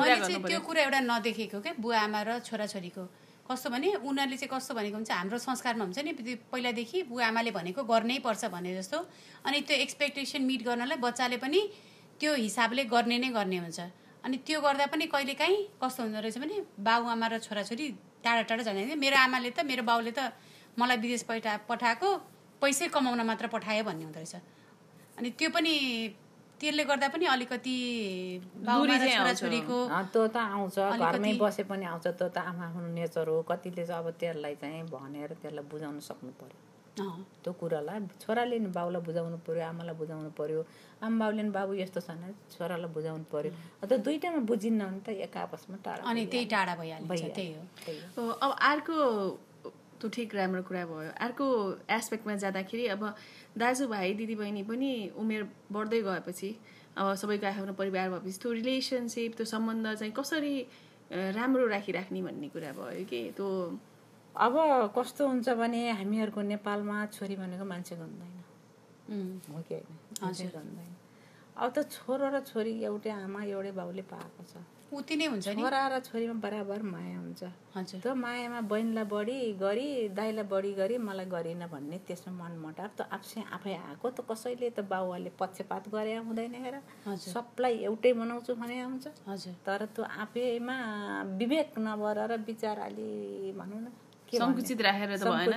[0.00, 3.04] मैले चाहिँ त्यो। कुरा एउटा नदेखेको क्या बुवा आमा र छोराछोरीको
[3.44, 6.12] कस्तो भने उनीहरूले चाहिँ कस्तो भनेको हुन्छ हाम्रो संस्कारमा हुन्छ नि
[6.48, 8.98] पहिलादेखि बुवा आमाले भनेको गर्नै पर्छ भने जस्तो
[9.44, 11.60] अनि त्यो एक्सपेक्टेसन मिट गर्नलाई बच्चाले पनि
[12.20, 13.80] त्यो हिसाबले गर्ने नै गर्ने हुन्छ।
[14.24, 17.86] अनि त्यो गर्दा पनि कहिलेकाहीँ कस्तो हुँदो रहेछ भने बाउ आमा र छोराछोरी
[18.24, 20.32] टाढा टाढा जाने मेरो आमाले त मेरो बाउले त
[20.78, 22.08] मलाई विदेश पठा पठाएको
[22.62, 24.34] पैसै कमाउन मात्र पठायो भन्ने हुँदो रहेछ।
[25.18, 25.74] अनि त्यो पनि
[26.60, 27.76] त्यसले गर्दा पनि अलिकति।
[28.64, 29.78] छोराछोरीको
[30.12, 34.00] त्यो त आउँछ। घरमै बसे पनि आउँछ। त्यो त आफ्नो आफ्नो नेचर हो। कतिले चाहिँ
[34.00, 39.62] अब त्यसलाई चाहिँ भनेर त्यसलाई बुझाउन सक्नु पर्यो। त्यो कुरालाई छोराले नि बाउलाई बुझाउनु पर्यो
[39.66, 40.60] आमालाई बुझाउनु पर्यो।
[41.02, 43.50] आमा बाउले नि बाबु यस्तो छ भने छोरालाई बुझाउनु पर्यो।
[43.88, 47.52] त्यो दुइटामा बुझिन्न भने त एक आपसमा टाढा अनि। त्यही टाढा भइहाल्छ। त्यही
[48.16, 48.96] हो अब अर्को
[50.00, 51.46] त्यो ठिक राम्रो कुरा भयो। अर्को
[51.90, 53.02] एस्पेक्टमा जाँदाखेरि अब
[53.58, 55.42] दाजुभाइ दिदीबहिनी पनि उमेर
[55.74, 56.50] बढ्दै गएपछि
[56.98, 60.54] अब सबैको आफ्नो परिवार भएपछि त्यो रिलेसनसिप त्यो सम्बन्ध चाहिँ कसरी
[61.10, 63.20] राम्रो राखिराख्ने भन्ने कुरा भयो कि?
[63.36, 63.46] त्यो
[64.34, 64.54] अब
[64.98, 68.34] कस्तो हुन्छ भने हामीहरूको नेपालमा छोरी भनेको मान्छे गन्दैन
[69.50, 70.48] हो कि होइन?
[70.50, 70.92] गन्दैन
[71.56, 74.58] अब त छोरो र छोरी एउटै आमा एउटै बाउले पाएको छ।
[74.90, 77.42] उति नै हुन्छ छोरा र छोरीमा बराबर माया हुन्छ।
[77.74, 83.06] हजुर। त्यो मायामा बहिनीलाई बढी गरी दाइलाई बढी गरी मलाई गरिन भन्ने त्यसमा मनमटाव त
[83.06, 88.80] आफै आफै आएको त कसैले त बाउहरूले पक्षपात गरे हुँदैन हेर। सबलाई एउटै बनाउँछु भने
[88.82, 90.76] आउँछ। हजुर। तर त्यो आफैमा
[91.38, 93.10] विवेक नभएर विचार अलि
[93.58, 93.86] भनौँ न?
[94.38, 95.52] सङ्कुचित राखेर त भएन।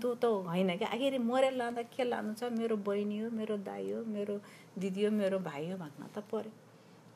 [0.00, 0.24] त्यो त?
[0.46, 2.50] होइन कि आखिर मरेर लाँदा के लानु छ?
[2.52, 4.34] मेरो बहिनी हो मेरो दाइ हो मेरो
[4.78, 6.52] दिदी हो मेरो भाइ हो भन्न त पर्यो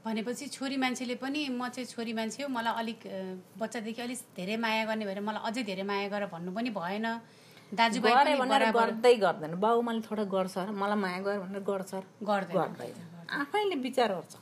[0.05, 3.01] भनेपछि छोरी मान्छेले पनि म चाहिँ छोरी मान्छे हो मलाई अलिक
[3.61, 7.07] बच्चादेखि अलिक धेरै माया गर्ने भएर मलाई अझै धेरै माया गर भन्नु पनि भएन।
[7.69, 11.93] दाजुभाइ भनेर गर्दै गर्दैन। बाउमाले थोडा गर्छ र मलाई माया गर भनेर गर्छ।
[12.25, 12.73] गर्दैन।
[13.29, 14.35] आफैले विचार गर्छ।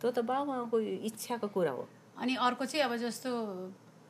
[0.00, 1.84] त्यो त बाउआमाको इच्छाको कुरा हो।
[2.18, 3.30] अनि अर्को चाहिँ अब जस्तो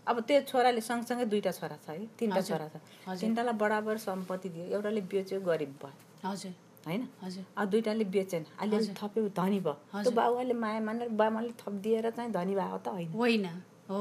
[0.06, 2.74] अब त्यो छोराले सँगसँगै दुईवटा छोरा छ है तिनवटा छोरा छ।
[3.20, 5.92] तिनवटालाई बराबर सम्पत्ति दियो एउटाले बेच्यो गरिब भयो।
[6.24, 6.52] हजुर
[6.86, 7.02] होइन?
[7.22, 12.10] हजुर। अब दुइटाले बेचेन अलिअलि थप्यो धनी भयो। त्यो बाबुआले माया मानेर बाबाले थप दिएर
[12.10, 13.46] चाहिँ धनी भएको त होइन। होइन।
[13.90, 14.00] हो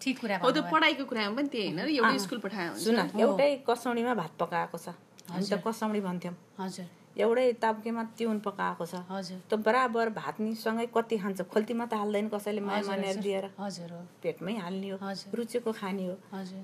[0.00, 3.20] ठिक कुरा हो त्यो भन्नुभयो। पढाइको कुरामा पनि त्यही होइन एउटा स्कुल पठायो भने सुन
[3.20, 4.88] एउटै कसौडीमा भात पकाएको छ।
[5.28, 10.54] हामी त कसौडी भन्थ्यौँ। हजुर। एउटै ताप्केमा तिउन पकाएको छ। हजुर। त बराबर भात नि
[10.54, 14.98] सँगै कति खान्छ खोल्तीमा त हाल्दैन कसैले माया मानेर। दिएर। हजुर हो। पेटमै हाल्ने हो।
[15.34, 16.14] रुचेको खाने हो।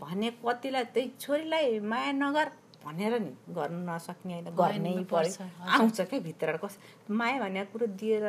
[0.00, 2.46] भने कतिलाई त्यही छोरीलाई माया नगर
[2.86, 6.78] भनेर नि गर्नु नसक्ने होइन गर्नै पर्छ। आउँछ क्या भित्र कस
[7.10, 8.24] माया भनेको कुरो दिएर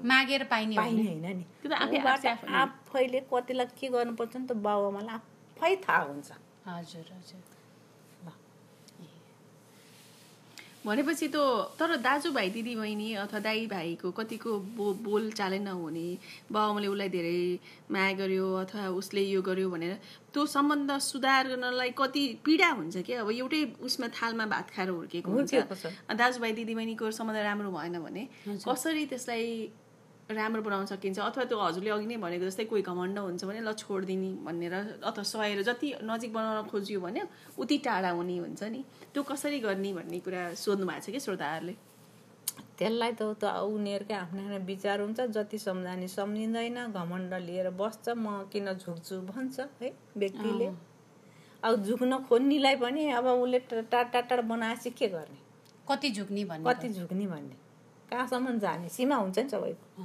[0.00, 1.44] मागेर पाइने पाइने नि। होइन नि।
[2.56, 6.28] आफैले। कतिलाई के गर्नुपर्छ नि त बाबुआमालाई आफै थाहा हुन्छ।
[6.66, 7.42] हजुर हजुर।
[10.86, 11.36] भनेपछि त
[11.78, 16.06] तर दाजुभाइ दिदीबहिनी अथवा दाई भाइको कतिको बो बोल चालै नहुने
[16.52, 17.40] बाबाआमाले उसलाई धेरै
[17.92, 19.94] माया गर्यो अथवा उसले यो गर्यो भनेर
[20.32, 25.30] त्यो सम्बन्ध सुधार गर्नलाई कति पीडा हुन्छ कि अब एउटै उसमा थालमा भात खाएर हुर्केको
[25.30, 25.54] हुन्छ।
[26.14, 29.46] दाजुभाइ दिदीबहिनीको सम्बन्ध राम्रो भएन भने कसरी त्यसलाई
[30.30, 33.72] राम्रो बनाउन सकिन्छ। अथवा त्यो हजुरले अघि नै भनेको जस्तै कोही घमण्ड हुन्छ भने ल
[33.72, 37.20] छोडिदिने भनेर अथवा सहेर जति नजिक बनाउन खोजियो भने
[37.56, 41.74] उति टाढा हुने हुन्छ नि। त्यो कसरी गर्ने भन्ने कुरा सोध्नु भएको छ कि श्रोताहरूले?
[42.78, 48.44] त्यसलाई त त उनीहरूकै आफ्नो आफ्नो विचार हुन्छ। जति सम्झाने सम्झिँदैन घमण्ड लिएर बस्छ म
[48.52, 50.68] किन झुक्छु भन्छ है व्यक्तिले।
[51.64, 55.40] अब झुक्न खोज्नेलाई पनि अब उसले टाढा टाढा टाढा बनाएपछि के गर्ने?
[55.86, 57.56] कति झुक्ने भन्ने कति झुक्ने भन्ने।
[58.10, 60.04] कहाँसम्म जाने सीमा हुन्छ नि सबैको।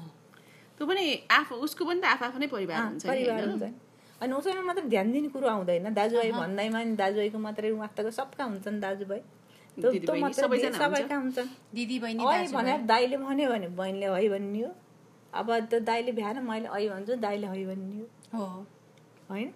[0.78, 3.50] त्यो पनि आफू उसको पनि त आफ आफ्नै परिवार हुन्छ परिवार?
[3.50, 3.64] हुन्छ।
[4.22, 8.80] अनि उसैमा मात्र ध्यान दिने कुरो आउँदैन। दाजुभाइ भन्दैमा नि दाजुभाइको मात्रै वास्तवको सबका हुन्छन्
[8.82, 9.22] दाजुभाइ।
[9.74, 14.72] सबैका हुन्छन्। दिदी बहिनी ऐ दाजुभाइ। भनेर दाइले भन्यो भने बहिनीले है भन्ने हो।
[15.34, 18.66] अब त्यो दाइले भ्याएन मैले ऐ भन्छु दाइले है हो। हो।
[19.30, 19.54] होइन?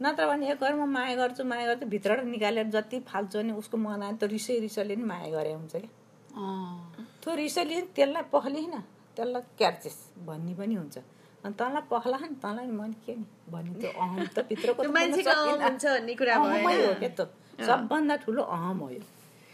[0.00, 3.76] नत्र भने एक घर म माया गर्छु माया गर्छु भित्रबाट निकालेर जति फाल्छु भने उसको
[3.78, 5.88] मन आयो त्यो रिसै रिसले नि माया गरे हुन्छ क्या।
[7.22, 8.74] त्यो रिसले त्यसलाई पखलिन
[9.16, 10.96] त्यसलाई क्यार्चेस। भन्ने पनि हुन्छ।
[11.44, 13.24] अनि तँलाई पखला नि तँलाई मन के नि?
[13.52, 14.90] भन्ने त्यो अहम त भित्रको हो
[16.98, 17.20] क्या त?
[17.62, 19.00] सबभन्दा ठुलो अहम हो यो।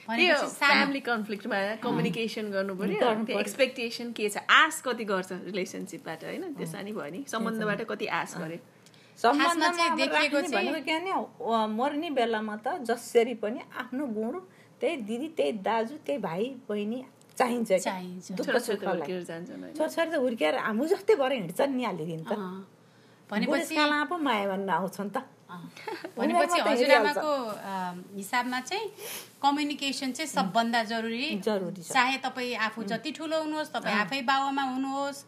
[0.08, 4.36] फ्यामिली कन्फ्लिक्टमा कम्युनिकेसन गर्नु पर्यो गर्नु त्यो। एक्सपेक्टेसन के छ?
[4.48, 6.44] आश कति गर्छ रिलेसनसिपबाट होइन?
[6.56, 8.58] त्यसमा नि भयो नि सम्बन्धबाट कति आश गरे?
[9.18, 9.86] सम्बन्धमा
[11.76, 14.34] मर्ने बेलामा त जसरी पनि आफ्नो गुण
[14.80, 16.98] त्यही दिदी त्यही दाजु त्यही भाइ बहिनी
[17.38, 17.70] चाहिन्छ
[18.34, 22.34] छोराछोरी त हुर्केर हाम्रो जस्तै भएर हिँड्छन् नि हालिदिनु त।
[23.30, 23.74] भनेपछि
[24.10, 25.16] पो माया भन्न आउँछन् त।
[26.18, 27.32] भनेपछि हजुरआमाको
[28.16, 28.86] हिसाबमा चाहिँ
[29.42, 35.18] कम्युनिकेसन चाहिँ सबभन्दा जरुरी। जरुरी चाहे तपाईँ आफू जति ठुलो हुनुहोस् तपाईँ आफै बाबुआमा हुनुहोस्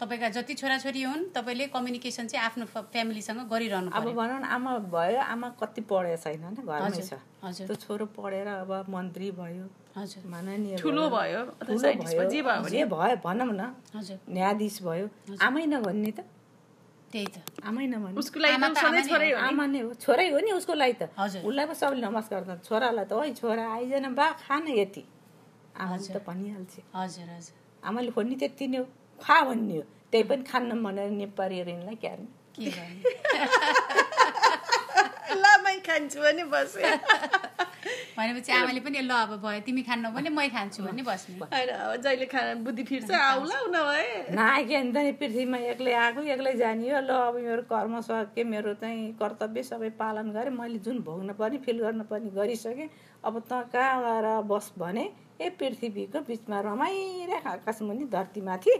[0.00, 5.20] तपाईँका जति छोराछोरी हुन् तपाईँले कम्युनिकेसन चाहिँ आफ्नो फ्यामिलीसँग गरिरहनु अब भनौँ न आमा भयो
[5.22, 9.66] आमा कति पढेको छैन होइन घरमै छ। हजुर। त्यो छोरो पढेर अब मन्त्री भयो
[10.82, 11.40] ठुलो भयो
[12.26, 12.84] जे भने।
[13.54, 15.06] न हजुर। न्यायाधीश भयो
[15.40, 16.20] आमै नभन्ने त।
[17.12, 19.64] त्यही त। आमै नभन्ने। उसको लागि आमा त त सधैँ आमा नै हो नि। आमा
[19.66, 23.06] नै हो छोरै हो नि उसको लागि त। हजुर। उसलाई पो सबैले नमस्कार गर्छ। छोरालाई
[23.06, 25.02] त ओइ छोरा आइजन बा खान यति।
[25.78, 27.54] हजुर। त भनिहाल्छ। हजुर हजुर।
[27.86, 28.86] आमाले खोज्ने त्यति नै हो।
[29.22, 32.70] खा भन्ने हो त्यही पनि खान्न भनेर नेपालीहरू यिनलाई क्यार्ने के
[35.42, 36.88] लामै खान्छु भने बस्यो
[38.16, 41.34] भनेपछि आमाले पनि ल अब भयो तिमी खान्नौ भने मै खान्छु भन्ने बस्ने।
[42.04, 44.04] जहिले खाना बुद्धि फिर्छ आउला नभए
[44.38, 48.74] नआइके अन्त नि पृथ्वीमा एक्लै आएको एक्लै जाने हो ल अब मेरो कर्म सके मेरो
[48.78, 52.88] चाहिँ कर्तव्य सबै पालन गरेँ। मैले जुन भोग्न पर्ने फिल गर्नुपर्ने गरिसकेँ
[53.26, 55.04] अब त कहाँ गएर बस भने
[55.42, 58.74] ए पृथ्वीको बिचमा रमाइरहेको आकाशमुनि धरतीमाथि।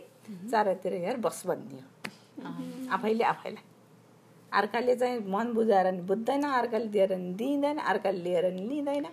[0.51, 1.89] चारैतिर हेर बस भन्ने हो।
[2.95, 3.65] आफैले आफैलाई
[4.53, 9.07] अर्काले चाहिँ मन बुझाएर नि बुझ्दैन अर्काले दिएर नि दिँदैन अर्काले लिएर नि लिँदैन।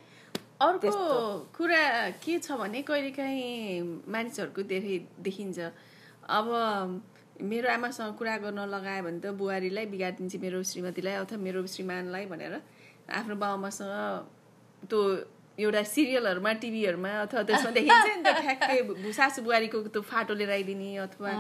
[0.62, 0.90] अर्को
[1.58, 1.82] कुरा
[2.22, 5.60] के छ भने कहिलेकाहीँ मानिसहरूको धेरै देखिन्छ।
[6.30, 6.48] अब
[7.42, 12.54] मेरो आमासँग कुरा गर्न लगायो भने त बुहारीलाई बिगारिदिन्छ मेरो श्रीमतीलाई अथवा मेरो श्रीमानलाई भनेर
[13.10, 15.00] आफ्नो बाबुमासँग त्यो
[15.58, 20.52] एउटा सिरियलहरूमा टिभीहरूमा अथवा त्यसमा देखिन्छ नि त ठ्याक्कै भु- सासु बुहारीको त्यो फाटो लिएर
[20.58, 21.32] आइदिने अथवा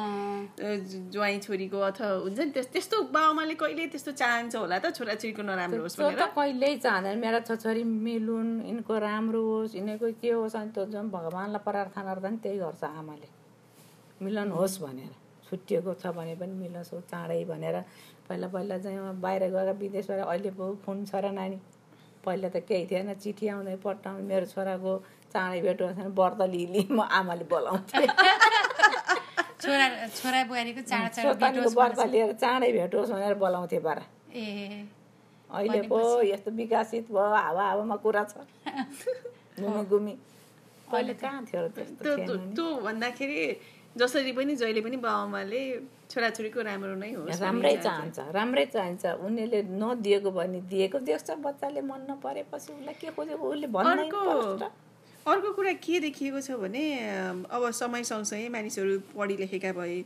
[1.15, 5.81] ज्वाइँ छोरीको अथवा हुन्छ नि त्यस- त्यस्तो बाबुमाले कहिले त्यस्तो चाहन्छ होला त छोराछोरीको नराम्रो
[5.81, 10.69] होस् भनेर। त कहिल्यै चाहँदैन। मेरा छोरी मिलुन् यिनको राम्रो होस् यिनीहरूको के होस् अनि
[10.75, 13.27] त्यो जुन भगवान्लाई प्रार्थना गर्दा नि त्यही गर्छ आमाले।
[14.21, 15.11] मिलन होस् भनेर।
[15.49, 17.75] छुट्टिएको छ भने पनि मिलोस् हो चाँडै भनेर।
[18.27, 21.57] पहिला पहिला चाहिँ बाहिर गएर विदेशबाट अहिले पो फोन छ र नानी।
[22.25, 24.91] पहिला त केही थिएन चिठी आउँदै पठाउँदै मेरो छोराको
[25.33, 28.07] चाँडै भेट भने व्रत लिइ म आमाले बोलाउँथेँ।
[29.61, 30.81] छोरा छोरा बुहारीको
[31.41, 34.03] भेटोस् व्रत लिएर चाँडै भेट होस् भनेर बोलाउँथेँ बारा।
[34.33, 34.45] ए
[35.49, 38.33] अहिले पो यस्तो विकसित भयो हावा हावामा कुरा छ।
[39.61, 40.13] घुमी घुमी।
[40.91, 43.39] पहिले कहाँ थियो। त्यो भन्दाखेरि
[43.97, 45.61] जसरी पनि जहिले पनि बाबुआमाले
[46.11, 52.01] छोराछोरीको राम्रो नै भन्ने राम्रै चाहन्छ। राम्रै चाहन्छ उनीहरूले नदिएको भने दिएको देख्छ बच्चाले मन
[52.09, 54.21] नपरेपछि उसलाई के खोज्यो उसले अर्को।
[55.25, 56.83] अर्को कुरा के देखिएको छ भने
[57.51, 59.99] अब समय सँगसँगै मानिसहरू पढी लेखेका भए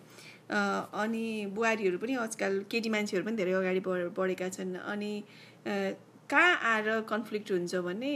[0.50, 5.12] अनि बुहारीहरू पनि आजकल केटी मान्छेहरू पनि धेरै अगाडि बढ- बढेका छन् अनि
[6.30, 8.14] कहाँ आएर कन्फ्लिक्ट हुन्छ भने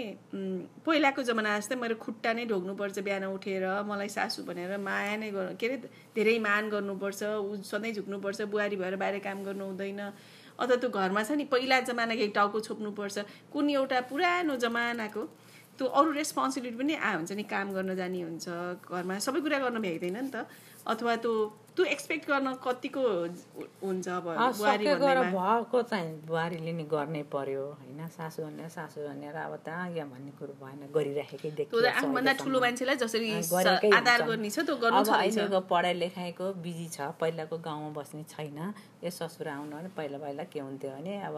[0.85, 5.57] पहिलाको जमाना जस्तै मेरो खुट्टा नै ढोग्नुपर्छ बिहान उठेर मलाई सासू भनेर माया नै गर्नु
[5.61, 5.77] के अरे
[6.17, 10.01] धेरै मान गर्नुपर्छ ऊ सधैँ झुक्नुपर्छ बुहारी भएर बाहिर काम गर्नु हुँदैन।
[10.57, 13.17] अथवा त्यो घरमा छ नि पहिला जमानाको एक टाउको छोप्नुपर्छ।
[13.53, 15.21] कुन एउटा पुरानो जमानाको
[15.77, 18.45] त्यो अरू रेस्पोन्सिबिलिटी पनि आ हुन्छ नि काम गर्न जाने हुन्छ
[18.89, 20.49] घरमा सबै कुरा गर्न भ्याइँदैन नि त।
[20.87, 21.33] अथवा त्यो
[21.75, 23.01] त्यो एक्सपेक्ट गर्न कतिको
[23.83, 28.07] हुन्छ अब भएको चाहिँ बुहारीले नि गर्नै पर्यो होइन?
[28.07, 32.59] सासू भनेर सासू भनेर अब त्यहाँ यहाँ भन्ने कुरो भएन गरिराखेकै देखियो त आफूभन्दा ठुलो
[32.59, 33.31] मान्छेलाई जसरी
[33.95, 38.59] आधार। गर्ने छ त्यो गर्नु छ अहिलेको पढाइ लेखाइको बिजी छ पहिलाको गाउँमा बस्ने छैन।
[39.03, 41.37] यो ससुर आउनु भने पहिला पहिला के हुन्थ्यो भने अब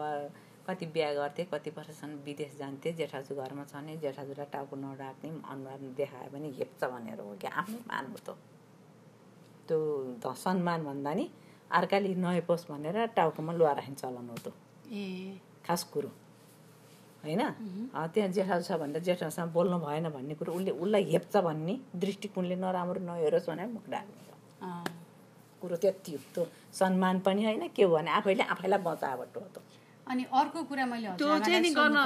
[0.66, 5.78] कति बिहा गर्थे कति वर्षसम्म विदेश जान्थे जेठाजु घरमा छ भने जेठाजुलाई टाउको नढाक्ने अनुहार
[5.98, 8.36] देखायो भने हेप्छ भनेर हो कि आफ्नै मान हो। त
[9.72, 9.80] त्यो
[10.20, 11.24] त सम्मान भन्दा नि
[11.72, 14.52] अर्काले नहेपोस् भनेर टाउकोमा लुहा राख्ने चलन हो त
[14.92, 16.08] ए। खास कुरो।
[17.24, 17.42] होइन?
[18.12, 23.00] त्यहाँ जेठाजु छ भनेर जेठासँग बोल्नु भएन भन्ने कुरो उसले उसलाई हेप्छ भन्ने दृष्टिकोणले नराम्रो
[23.08, 24.36] नहेरोस् भनेर मुख ढाक्ने हो।
[24.68, 24.84] अँ,
[25.62, 26.44] कुरो त्यति हो। त्यो
[26.76, 29.56] सम्मान पनि होइन के हो भने आफैले आफैलाई बचावट हो त
[30.12, 31.96] अनि अर्को कुरा मैले त्यो चाहिँ नि गर्न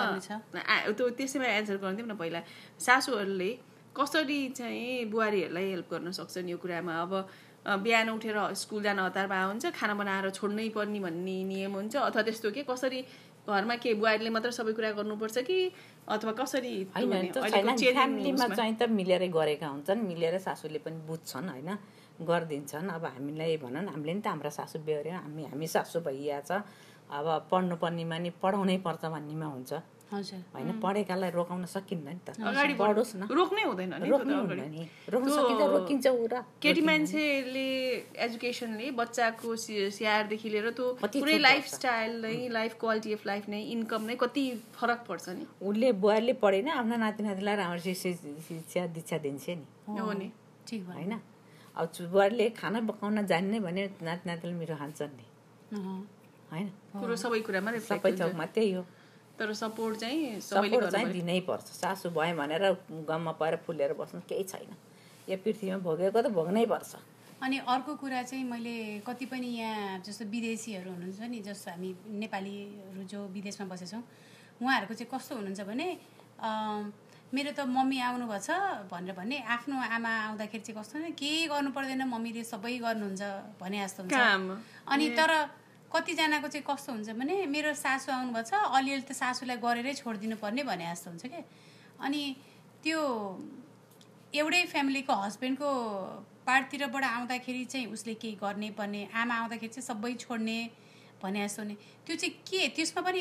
[0.94, 2.40] त्यो त्यसैमा एन्सर गर्नु दिउँ न पहिला।
[2.78, 3.50] सासूहरूले
[3.96, 6.92] कसरी चाहिँ बुहारीहरूलाई हेल्प गर्न सक्छन् यो कुरामा?
[7.02, 7.12] अब
[7.66, 12.22] बिहान उठेर स्कुल जान हतार भए हुन्छ खाना बनाएर छोड्नै पर्ने भन्ने नियम हुन्छ अथवा
[12.22, 13.00] त्यस्तो के कसरी
[13.46, 15.58] घरमा के बुहारीले मात्र सबै कुरा गर्नुपर्छ कि
[16.08, 18.46] अथवा कसरी फ्यामिलीमा?
[18.54, 21.70] चाहिँ त मिलेरै गरेका हुन्छन् मिलेर सासूले पनि बुझ्छन् होइन
[22.22, 26.62] गरिदिन्छन् अब हामीलाई भनौँ हामीले नि त हाम्रा सासू बेहोऱ्यो हामी हामी सासू भइया छ
[27.10, 29.72] अब पढ्नु पर्नेमा नि पढाउनै पर्छ भन्नेमा हुन्छ
[30.06, 34.08] होइन पढेकालाई रोकाउन सकिन्न नि त। अगाडि पढोस् न। रोक्नै हुँदैन नि
[35.10, 37.66] रोक्नु सकिन्छ रोकिन्छ ऊ र। केटी मान्छेले
[38.24, 44.14] एजुकेसनले बच्चाको स्याहारदेखि लिएर त्यो पुरै लाइफस्टाइल नै लाइफ क्वालिटी अफ लाइफ नै इन्कम नै
[44.22, 44.44] कति
[44.78, 50.12] फरक पर्छ नि। उसले बुहारीले पढेन आफ्ना नाति नातिलाई राम्रो शिक्षा दीक्षा दिन्छ नि। हो
[50.12, 50.30] नि।
[50.66, 51.14] ठिक भयो होइन
[51.76, 55.26] अब बुहारीले खाना पकाउन जान्ने भने नाति नातिले मिठो खान्छन् नि
[56.52, 56.66] होइन
[57.16, 58.82] सबै कुरामा सबै थोकमा त्यही हो।
[59.38, 62.62] तर सपोर्ट चाहिँ सबैले सपोर्ट गर्नु चाहिँ। दिनै पर्छ। सासू भयो भनेर
[63.08, 64.72] गममा परेर फुलेर बस्नु केही छैन।
[65.28, 66.92] यो पृथ्वीमा भोगेको त भोग्नै पर्छ।
[67.36, 71.90] अनि अर्को कुरा चाहिँ मैले कति पनि यहाँ जस्तो विदेशीहरू हुनुहुन्छ नि जस्तो हामी
[72.24, 74.02] नेपालीहरू जो विदेशमा बसेछौँ
[74.56, 75.86] उहाँहरूको चाहिँ कस्तो हुनुहुन्छ भने
[76.40, 76.92] अम,
[77.34, 81.70] मेरो त मम्मी आउनुभएको छ भनेर भन्ने आफ्नो आमा आउँदाखेरि चाहिँ कस्तो भने केही गर्नु
[81.76, 83.22] पर्दैन मम्मीले सबै गर्नुहुन्छ
[83.60, 84.16] भने जस्तो हुन्छ।
[84.88, 85.30] अनि तर
[85.92, 90.62] कतिजनाको चाहिँ कस्तो हुन्छ भने मेरो सासू आउनुभएको छ अलिअलि त सासूलाई गरेरै छोडिदिनु पर्ने
[90.70, 91.42] भने जस्तो हुन्छ क्या
[92.04, 92.22] अनि
[92.82, 93.00] त्यो
[94.34, 95.68] एउटै फ्यामिलीको हस्बेन्डको
[96.46, 100.58] पार्टतिरबाट आउँदाखेरि चाहिँ उसले केही गर्ने पर्ने आमा आउँदाखेरि चाहिँ सबै छोड्ने
[101.22, 101.74] भने जस्तो नि
[102.06, 102.68] त्यो चाहिँ के?
[102.76, 103.20] त्यसमा पनि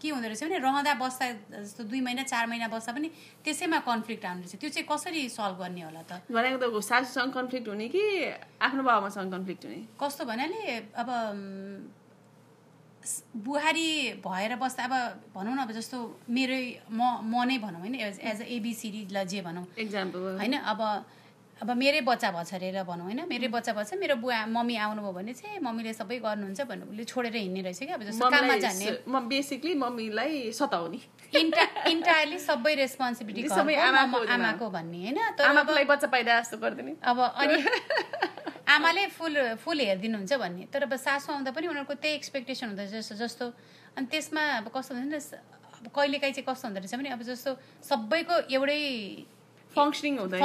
[0.00, 3.08] के हुँदो रहेछ भने रहँदा बस्दा जस्तो दुई महिना चार महिना बस्दा पनि
[3.44, 6.22] त्यसैमा कन्फ्लिक्ट आउँदो रहेछ। त्यो चाहिँ कसरी सल्भ गर्ने होला त?
[6.30, 8.02] भनेको त सासूसँग कन्फ्लिक्ट हुने कि
[8.62, 9.80] आफ्नो बाबामासँग कन्फ्लिक्ट हुने?
[10.00, 10.60] कस्तो भन्नाले
[11.02, 11.08] अब
[13.36, 13.88] बुहारी
[14.26, 14.94] भएर बस्दा अब
[15.34, 15.98] भनौँ न अब जस्तो
[16.30, 20.80] मेरै म म नै भनौँ होइन एज एज अ एबिसिडीलाई जे भनौँ। एक्जाम्पल होइन अब
[21.62, 25.32] अब मेरै बच्चा भछ अरे भनौँ होइन मेरै बच्चा भन्छ मेरो बुवा मम्मी आउनुभयो भने
[25.32, 28.86] चाहिँ मम्मीले सबै गर्नुहुन्छ भन्नु उसले छोडेर हिँड्ने रहेछ क्या अब जस्तो काममा जाने।
[29.30, 30.98] बेसिकली मम्मीलाई सताउने।
[31.32, 35.18] इन्टा इन्टायरली सबै रेस्पोन्सिबिलिटी सबै आमाको भन्ने होइन?
[35.40, 37.56] अब आमालाई बच्चा पाइदा जस्तो गरिदिने। अब अनि
[38.68, 42.94] आमाले फुल फुल हेरिदिनुहुन्छ भन्ने। तर अब सासु आउँदा पनि उनीहरूको त्यही एक्सपेक्टेसन हुँदो रहेछ।
[42.94, 43.44] जस्तो जस्तो
[43.96, 47.50] अनि त्यसमा अब कस्तो हुन्छ नि अब कहिलेकाहीँ चाहिँ कस्तो हुँदो रहेछ भने अब जस्तो
[47.80, 48.80] सबैको एउटै
[49.72, 50.40] फङ्सनिङ हुँदैन।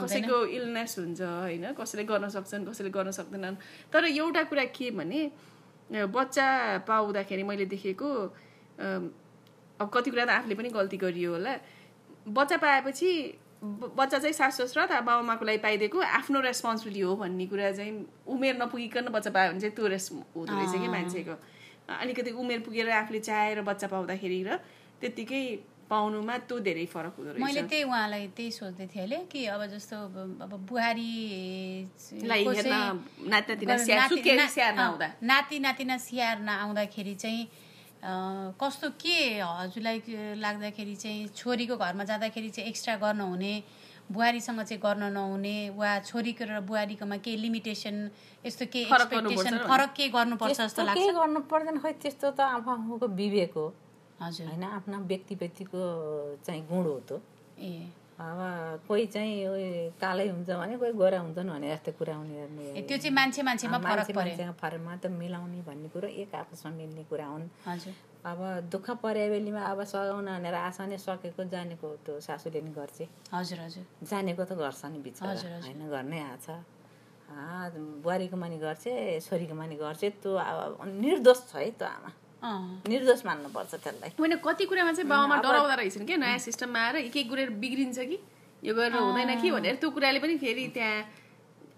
[0.00, 1.64] कसैको इलनेस हुन्छ होइन?
[1.76, 3.56] कसैले गर्न सक्छन् कसैले गर्न सक्दैनन्।
[3.92, 5.20] तर एउटा कुरा के भने
[5.90, 6.46] बच्चा
[6.88, 8.08] पाउँदाखेरि मैले देखेको
[9.80, 11.52] अब कति कुरा त आफूले पनि गल्ती गरियो होला।
[12.28, 13.10] बच्चा पाएपछि
[13.60, 17.92] बच्चा चाहिँ सास ससुरा त बाबामाको लागि पाइदिएको आफ्नो रेस्पोन्सिबिलिटी हो भन्ने कुरा चाहिँ
[18.28, 21.34] उमेर नपुगिकन बच्चा पायो भने चाहिँ त्यो रेस हुँदो रहेछ कि मान्छेको।
[21.90, 24.56] अलिकति उमेर पुगेर आफूले चाहेर बच्चा पाउँदाखेरि र
[25.00, 25.42] त्यत्तिकै
[25.90, 29.60] पाउनुमा त्यो धेरै फरक हुँदो रहेछ। मैले त्यही उहाँलाई त्यही सोच्दै थिएँ अहिले कि अब
[29.74, 29.96] जस्तो
[30.44, 31.10] अब बुहारी
[35.20, 37.42] नाति नातिना स्याहार नआउँदाखेरि चाहिँ
[38.00, 39.98] कस्तो के हजुरलाई
[40.40, 43.52] लाग्दाखेरि चाहिँ छोरीको घरमा जाँदाखेरि चाहिँ एक्स्ट्रा गर्न हुने
[44.10, 47.96] बुहारीसँग चाहिँ गर्न नहुने वा छोरीको र बुहारीकोमा केही लिमिटेसन
[48.46, 50.98] यस्तो केही फरक एक्सपेक्टेसन फरक के गर्नुपर्छ जस्तो लाग्छ?
[50.98, 53.66] केही गर्नु पर्दैन खै त्यस्तो त आफू आफूको विवेक हो।
[54.22, 55.80] हजुर। होइन आफ्ना व्यक्ति व्यक्तिको
[56.46, 57.20] चाहिँ गुण हो त
[57.60, 62.96] ए। कोही चाहिँ कालै हुन्छ भने कोही गोरा हुन्छन् भने जस्तो कुरा उनीहरू ए, त्यो
[63.00, 67.48] चाहिँ मान्छे मान्छेमा फरक मान्छेमा फरकमा त मिलाउने भन्ने कुरो एक आपसमा मिल्ने कुरा हुन्।
[68.20, 73.08] अब दुःख परे बेलीमा अब सघाउन भनेर आशा नै सकेको जानेको त्यो सासूले नि गर्छ।
[73.32, 76.46] हजुर हजुर। जानेको त गर्छ नि बिचरा। हजुर। होइन गर्नै आछ।
[78.04, 78.84] बुहारीको मानि गर्छ
[79.24, 82.10] छोरीको मानि गर्छ। त्यो अब निर्दोष छ है त्यो आमा।
[82.42, 87.16] निर्दोष मान्नुपर्छ त्यसलाई। होइन कति कुरामा चाहिँ बाबामा डराउँदो रहेछन् क्या नयाँ सिस्टममा आएर एक
[87.16, 88.18] एक कुरा बिग्रिन्छ कि?
[88.62, 90.98] यो गरेर हुँदैन कि भनेर त्यो कुराले पनि फेरि त्यहाँ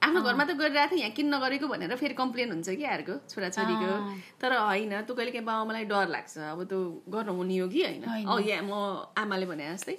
[0.02, 3.90] आफ्नो घरमा त गरिरहेको थियो यहाँ किन नगरेको भनेर फेरि कम्प्लेन हुन्छ कि अर्को छोराछोरीको।
[4.42, 8.02] तर होइन त्यो कहिले काहीँ बाबामालाई डर लाग्छ। अब त्यो गर्नु हुने हो कि होइन?
[8.50, 8.74] यहाँ म
[9.14, 9.94] आमाले भने जस्तै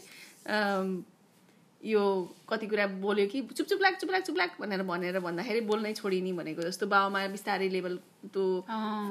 [1.83, 2.01] यो
[2.49, 5.93] कति कुरा बोल्यो कि चुप चुप लाग चुप लाग चुप लाग भनेर भनेर भन्दाखेरि बोल्नै
[5.99, 7.97] छोडिने भनेको जस्तो बाबामा बिस्तारै लेभल
[8.31, 8.43] त्यो।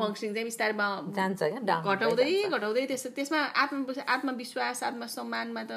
[0.01, 3.79] फङ्सनिङ चाहिँ बिस्तारै बा जान्छ क्या घटाउँदै। घटाउँदै त्यस त्यसमा आत्म
[4.15, 5.73] आत्मविश्वास आत्मसम्मानमा त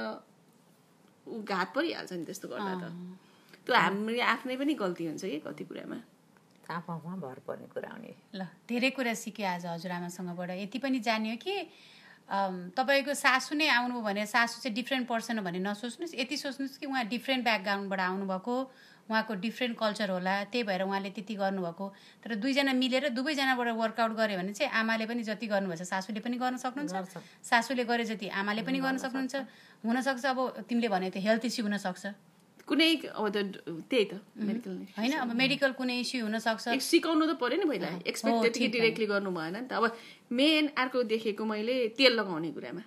[1.28, 2.84] ऊ घात परिहाल्छ नि त्यस्तो गर्दा त।
[3.66, 6.00] त्यो हाम्रो आफ्नै पनि गल्ती हुन्छ कि कति कुरामा।
[6.66, 11.36] आफू आफूमा भर पर्ने कुरा हुने ल धेरै कुरा सिकेँ आज हजुरआमासँगबाट यति पनि जान्यो
[11.44, 11.56] कि
[12.30, 16.86] तपाईँको सासू नै आउनुभयो भने सासू चाहिँ डिफ्रेन्ट पर्सन हो भने नसोच्नुहोस्। यति सोच्नुहोस् कि
[16.86, 18.56] उहाँ डिफ्रेन्ट ब्याकग्राउन्डबाट आउनुभएको
[19.06, 21.86] उहाँको डिफ्रेन्ट कल्चर होला त्यही भएर उहाँले त्यति गर्नुभएको।
[22.26, 26.58] तर दुईजना मिलेर दुवैजनाबाट वर्कआउट गऱ्यो भने चाहिँ आमाले पनि जति गर्नुभएछ सासूले पनि गर्न
[26.58, 29.36] सक्नुहुन्छ। सासूले गरे जति आमाले पनि गर्न सक्नुहुन्छ।
[29.86, 32.06] हुनसक्छ अब तिमीले भने त्यो हेल्थ इस्यु हुनसक्छ।
[32.68, 33.38] कुनै अब त
[33.90, 38.38] त्यही त मेडिकल होइन अब मेडिकल कुनै इस्यु हुनसक्छ। सिकाउनु त पऱ्यो नि पहिला एक्सपेक्ट
[38.42, 39.86] त्यतिकै डिरेक्टली गर्नु भएन नि त। अब
[40.34, 42.84] मेन अर्को देखेको मैले तेल लगाउने कुरामा।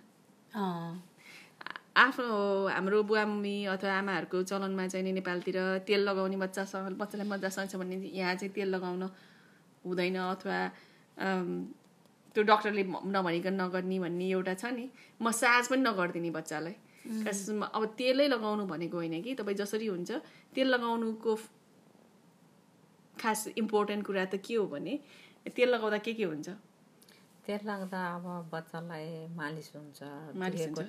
[1.99, 2.27] आफ्नो
[2.75, 7.75] हाम्रो बुवा मम्मी अथवा आमाहरूको चलनमा चाहिँ नि नेपालतिर तेल लगाउने बच्चासँग बच्चालाई मजासँग छ
[7.79, 9.03] भने यहाँ चाहिँ तेल लगाउन
[9.87, 10.59] हुँदैन अथवा
[12.35, 12.83] त्यो डक्टरले
[13.15, 14.87] नभनिकन नगर्ने भन्ने एउटा छ नि।
[15.23, 16.77] मसाज पनि नगरिदिने बच्चालाई।
[17.09, 20.11] खासमा अब तेलै लगाउनु भनेको होइन कि तपाईँ जसरी हुन्छ
[20.55, 21.33] तेल लगाउनुको
[23.17, 24.95] खास इम्पोर्टेन्ट कुरा त के हो भने
[25.57, 26.49] तेल लगाउँदा के के हुन्छ?
[27.49, 30.01] तेल लाग्दा अब बच्चालाई मालिस हुन्छ
[30.37, 30.85] दुखेको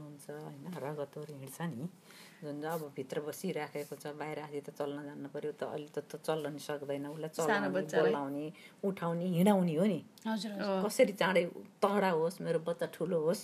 [0.00, 0.64] हुन्छ, होइन?
[0.72, 1.84] रगतहरू हिँड्छ नि।
[2.40, 6.08] जुन चाहिँ अब भित्र बसिराखेको छ बाहिर आदि त चल्न जान्नु पर्यो त अहिले त
[6.08, 8.46] त चल्न नि सक्दैन। उसलाई चलाउने। बोलाउने
[8.80, 11.44] उठाउने हिँडाउने हो नि। कसरी चाँडै
[11.84, 13.42] तगडा होस् मेरो बच्चा ठुलो होस्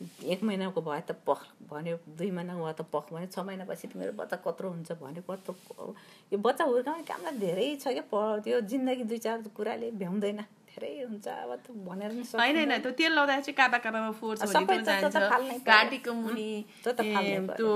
[0.00, 3.96] एक महिनाको भयो त पख भन्यो दुई महिना भयो त पख भन्यो छ महिनापछि त
[3.96, 5.54] मेरो बच्चा कत्रो हुन्छ भन्यो कत्रो
[6.32, 10.92] यो बच्चा हुर्काउने कामलाई धेरै छ क्या प त्यो जिन्दगी दुई चार कुराले भ्याउँदैन धेरै
[11.02, 14.40] हुन्छ अब त भनेर होइन होइन त्यो तेल लाउँदा चाहिँ काबा काबामा फोर्स
[17.52, 17.72] त्यो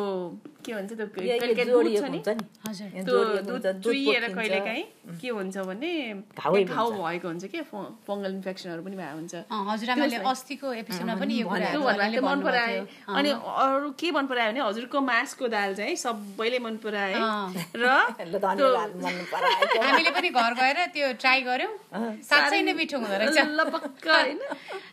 [0.65, 2.25] के भन्छ त्यो कहिले काहीँ
[3.85, 4.85] चुहिएर। कहिले काहीँ
[5.21, 5.91] के हुन्छ भने
[6.35, 7.61] घावै घाउ भएको हुन्छ कि?
[8.09, 9.35] फङ्गल इन्फेक्सनहरू पनि भएको हुन्छ।
[12.25, 17.15] मन परायो। अनि अरू के मन परायो भने हजुरको मासको दाल चाहिँ सबैले मन पराए।
[17.77, 17.87] र
[19.85, 21.73] हामीले पनि घर गएर त्यो ट्राई गर्यौँ
[22.25, 24.41] साँच्चै नै मिठो हुँदो रहेछ। ल पक्का होइन।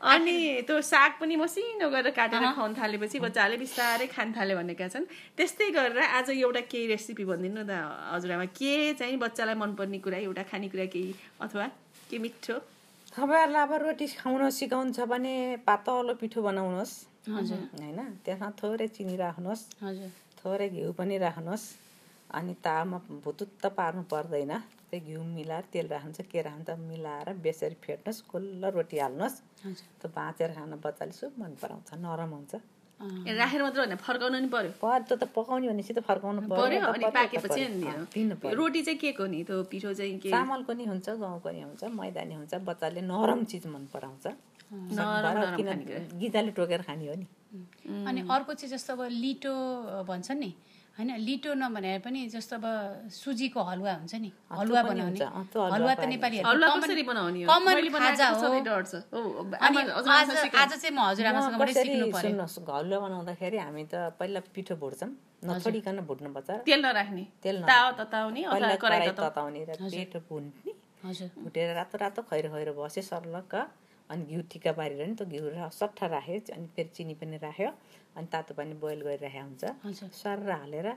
[0.01, 0.35] अनि
[0.67, 5.05] त्यो साग पनि मसिनो गरेर काटेर खुवाउन थालेपछि बच्चाहरूले बिस्तारै खान थाल्यो भनेका छन्।
[5.37, 7.71] त्यस्तै गरेर आज एउटा केही रेसिपी भनिदिनु न त
[8.13, 11.65] हजुरआमा के चाहिँ बच्चालाई मनपर्ने कुरा एउटा खानेकुरा केही अथवा
[12.09, 12.55] के मिठो?
[13.13, 16.93] तपाईँहरूलाई अब रोटी खाउन सिकाउनु छ भने पातलो पिठो बनाउनुहोस्।
[17.29, 20.09] होइन त्यसमा थोरै चिनी राख्नुहोस्। हजुर।
[20.41, 21.65] थोरै घिउ पनि राख्नुहोस्।
[22.31, 24.53] अनि तामा भुतुत्त पार्नु पर्दैन।
[24.89, 30.09] त्यो घिउ मिलाएर तेल राख्नुहुन्छ के राख्नुहुन्छ मिलाएर बेसरी फेट्नुहोस् खुल्लो रोटी हाल्नुहोस्। हजुर। त्यो
[30.15, 32.53] भाँचेर खान बच्चाले सुप मन पराउँछ नरम हुन्छ।
[33.01, 37.05] राखेर मात्र होइन फर्काउनु नि पर्यो। पर त्यो त पकाउने भनेपछि त फर्काउनु पर्यो अनि
[37.09, 37.61] पाकेपछि
[38.53, 40.29] रोटी चाहिँ के को नि त्यो पिठो चाहिँ के?
[40.29, 44.25] चामलको नि हुन्छ गहुँको नि हुन्छ मैदानी हुन्छ बच्चाले नरम चिज मन पराउँछ।
[46.21, 47.27] गिजाले टोकेर खाने हो नि।
[48.07, 49.53] अनि अर्को चाहिँ जस्तो अब लिटो
[50.07, 50.51] भन्छ नि
[50.97, 52.65] होइन लिटो नभने पनि जस्तो अब
[53.09, 55.19] सुजीको हलुवा हुन्छ नि हलुवा बनाउने।
[55.73, 56.51] हलुवा त। नेपालीहरूको
[62.75, 65.09] हलुवा बनाउँदाखेरि हामी त पहिला पिठो भुट्छौँ
[65.47, 67.57] नछोडिकन भुट्नुपर्छ। तेल नराख्ने। तेल
[67.97, 68.41] तताउने
[69.67, 69.71] र
[71.01, 73.55] हजुर। भुटेर रातो रातो खैरो खैरो बस्यो सर्लक्क।
[74.11, 77.69] अनि घिउ टिका पारेर नि त्यो घिउ सट्ठा राख्यो अनि फेरि चिनी पनि राख्यो।
[78.17, 80.87] अनि तातो पानी बोइल गरिराखेको हुन्छ। हजुर सर हालेर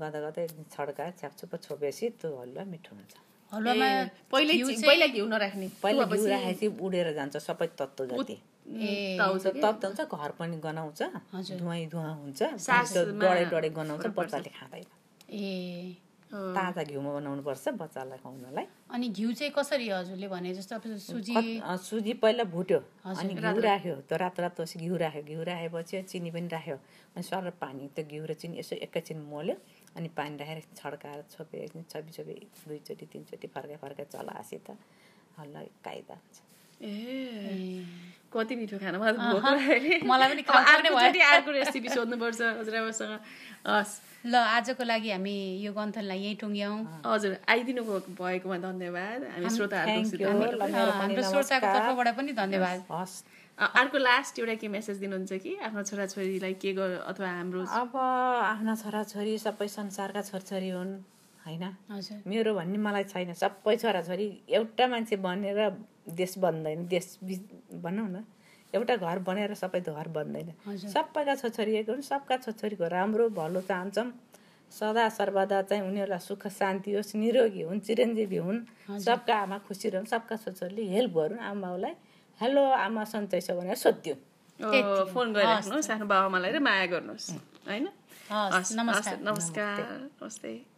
[0.00, 3.14] गर्दा गर्दा एकदिन छड्काएर छ्यापछुप छोपेपछि त्यो हलुवा मिठो हुन्छ।
[3.52, 3.88] हलुवामा
[4.32, 7.66] पहिले घिउ चाहिँ- चाहिँ- पहिला घिउ नराख्ने। पहिला त्यो घिउ भएपछि राखेपछि उडेर जान्छ सबै
[7.66, 9.18] तत्त्व जति। ए?
[9.64, 11.02] तत्त्व हुन्छ घर पनि गनाउँछ।
[11.58, 14.84] धुवाई धुवा हुन्छ डढे डढे गनाउँछ। बच्चाले खाँदैन।
[15.34, 15.96] ए
[16.32, 22.12] ताजा घिउमा बनाउनुपर्छ बच्चालाई खुवाउनलाई। अनि घिउ चाहिँ कसरी हजुरले भने जस्तो अब सुजी सुजी
[22.24, 26.76] पहिला भुट्यो। अनि घिउ राख्यो। त्यो रातो रातो घिउ राख्यो। घिउ राखेपछि चिनी पनि राख्यो।
[27.12, 29.56] अनि सर पानी त्यो घिउ र चिनी यसो एकैछिन मोल्यो।
[29.96, 34.76] अनि पानी राखेर छड्काएर छोपे एकछिन छोपी छोपी दुईचोटि तिनचोटि फर्काइ फर्काइ चलाएपछि त
[35.36, 36.36] हल्ला कायदा हुन्छ।
[36.82, 37.84] ए।
[38.32, 38.98] कति मिठो खाना?
[38.98, 39.44] मलाई त भोक
[40.08, 43.18] मलाई पनि अर्को रेसिपी सोध्नुपर्छ हजुरआमासँग
[43.68, 43.92] हस्।
[44.24, 46.76] ल आजको लागि हामी यो गन्थनलाई यहीँ टुङ्ग्यौँ
[47.06, 47.82] हजुर आइदिनु
[48.18, 53.16] भएकोमा धन्यवाद। हामी हाम्रो श्रोताको। तर्फबाट पनि धन्यवाद। हस्
[53.58, 55.52] अर्को लास्ट एउटा के मेसेज दिनुहुन्छ कि?
[55.68, 60.92] आफ्नो छोराछोरीलाई के गर अथवा हाम्रो अब आफ्ना छोराछोरी सबै संसारका छोरछोरी हुन्
[61.46, 61.64] होइन?
[61.90, 65.60] हजुर। मेरो भन्ने मलाई छैन। सबै छोराछोरी एउटा मान्छे बनेर
[66.08, 68.24] देश बन्दैन। देश बि- भनौँ न
[68.74, 74.12] एउटा घर बनेर सबै घर बन्दैन। सबैका छोरछोरी एक हुन् सबका छोरछोरीको राम्रो भलो चाहन्छौँ।
[74.70, 78.58] सदा सर्वदा चाहिँ उनीहरूलाई सुख शान्ति होस् निरोगी हुन् चिरञ्जीवी हुन्।
[79.00, 81.94] सबका आमा खुसी रहन् सबका छोरछोरीले हेल्प गरून्। आमा बाउलाई
[82.40, 84.14] हेलो आमा सन्चै छ भनेर सोध्यो।
[85.12, 87.30] फोन गरिराख्नुहोस् आफ्नो बाबामालाई र माया गर्नुहोस्।
[87.68, 87.88] होइन?
[88.72, 89.16] नमस्कार।
[90.22, 90.71] नमस्ते।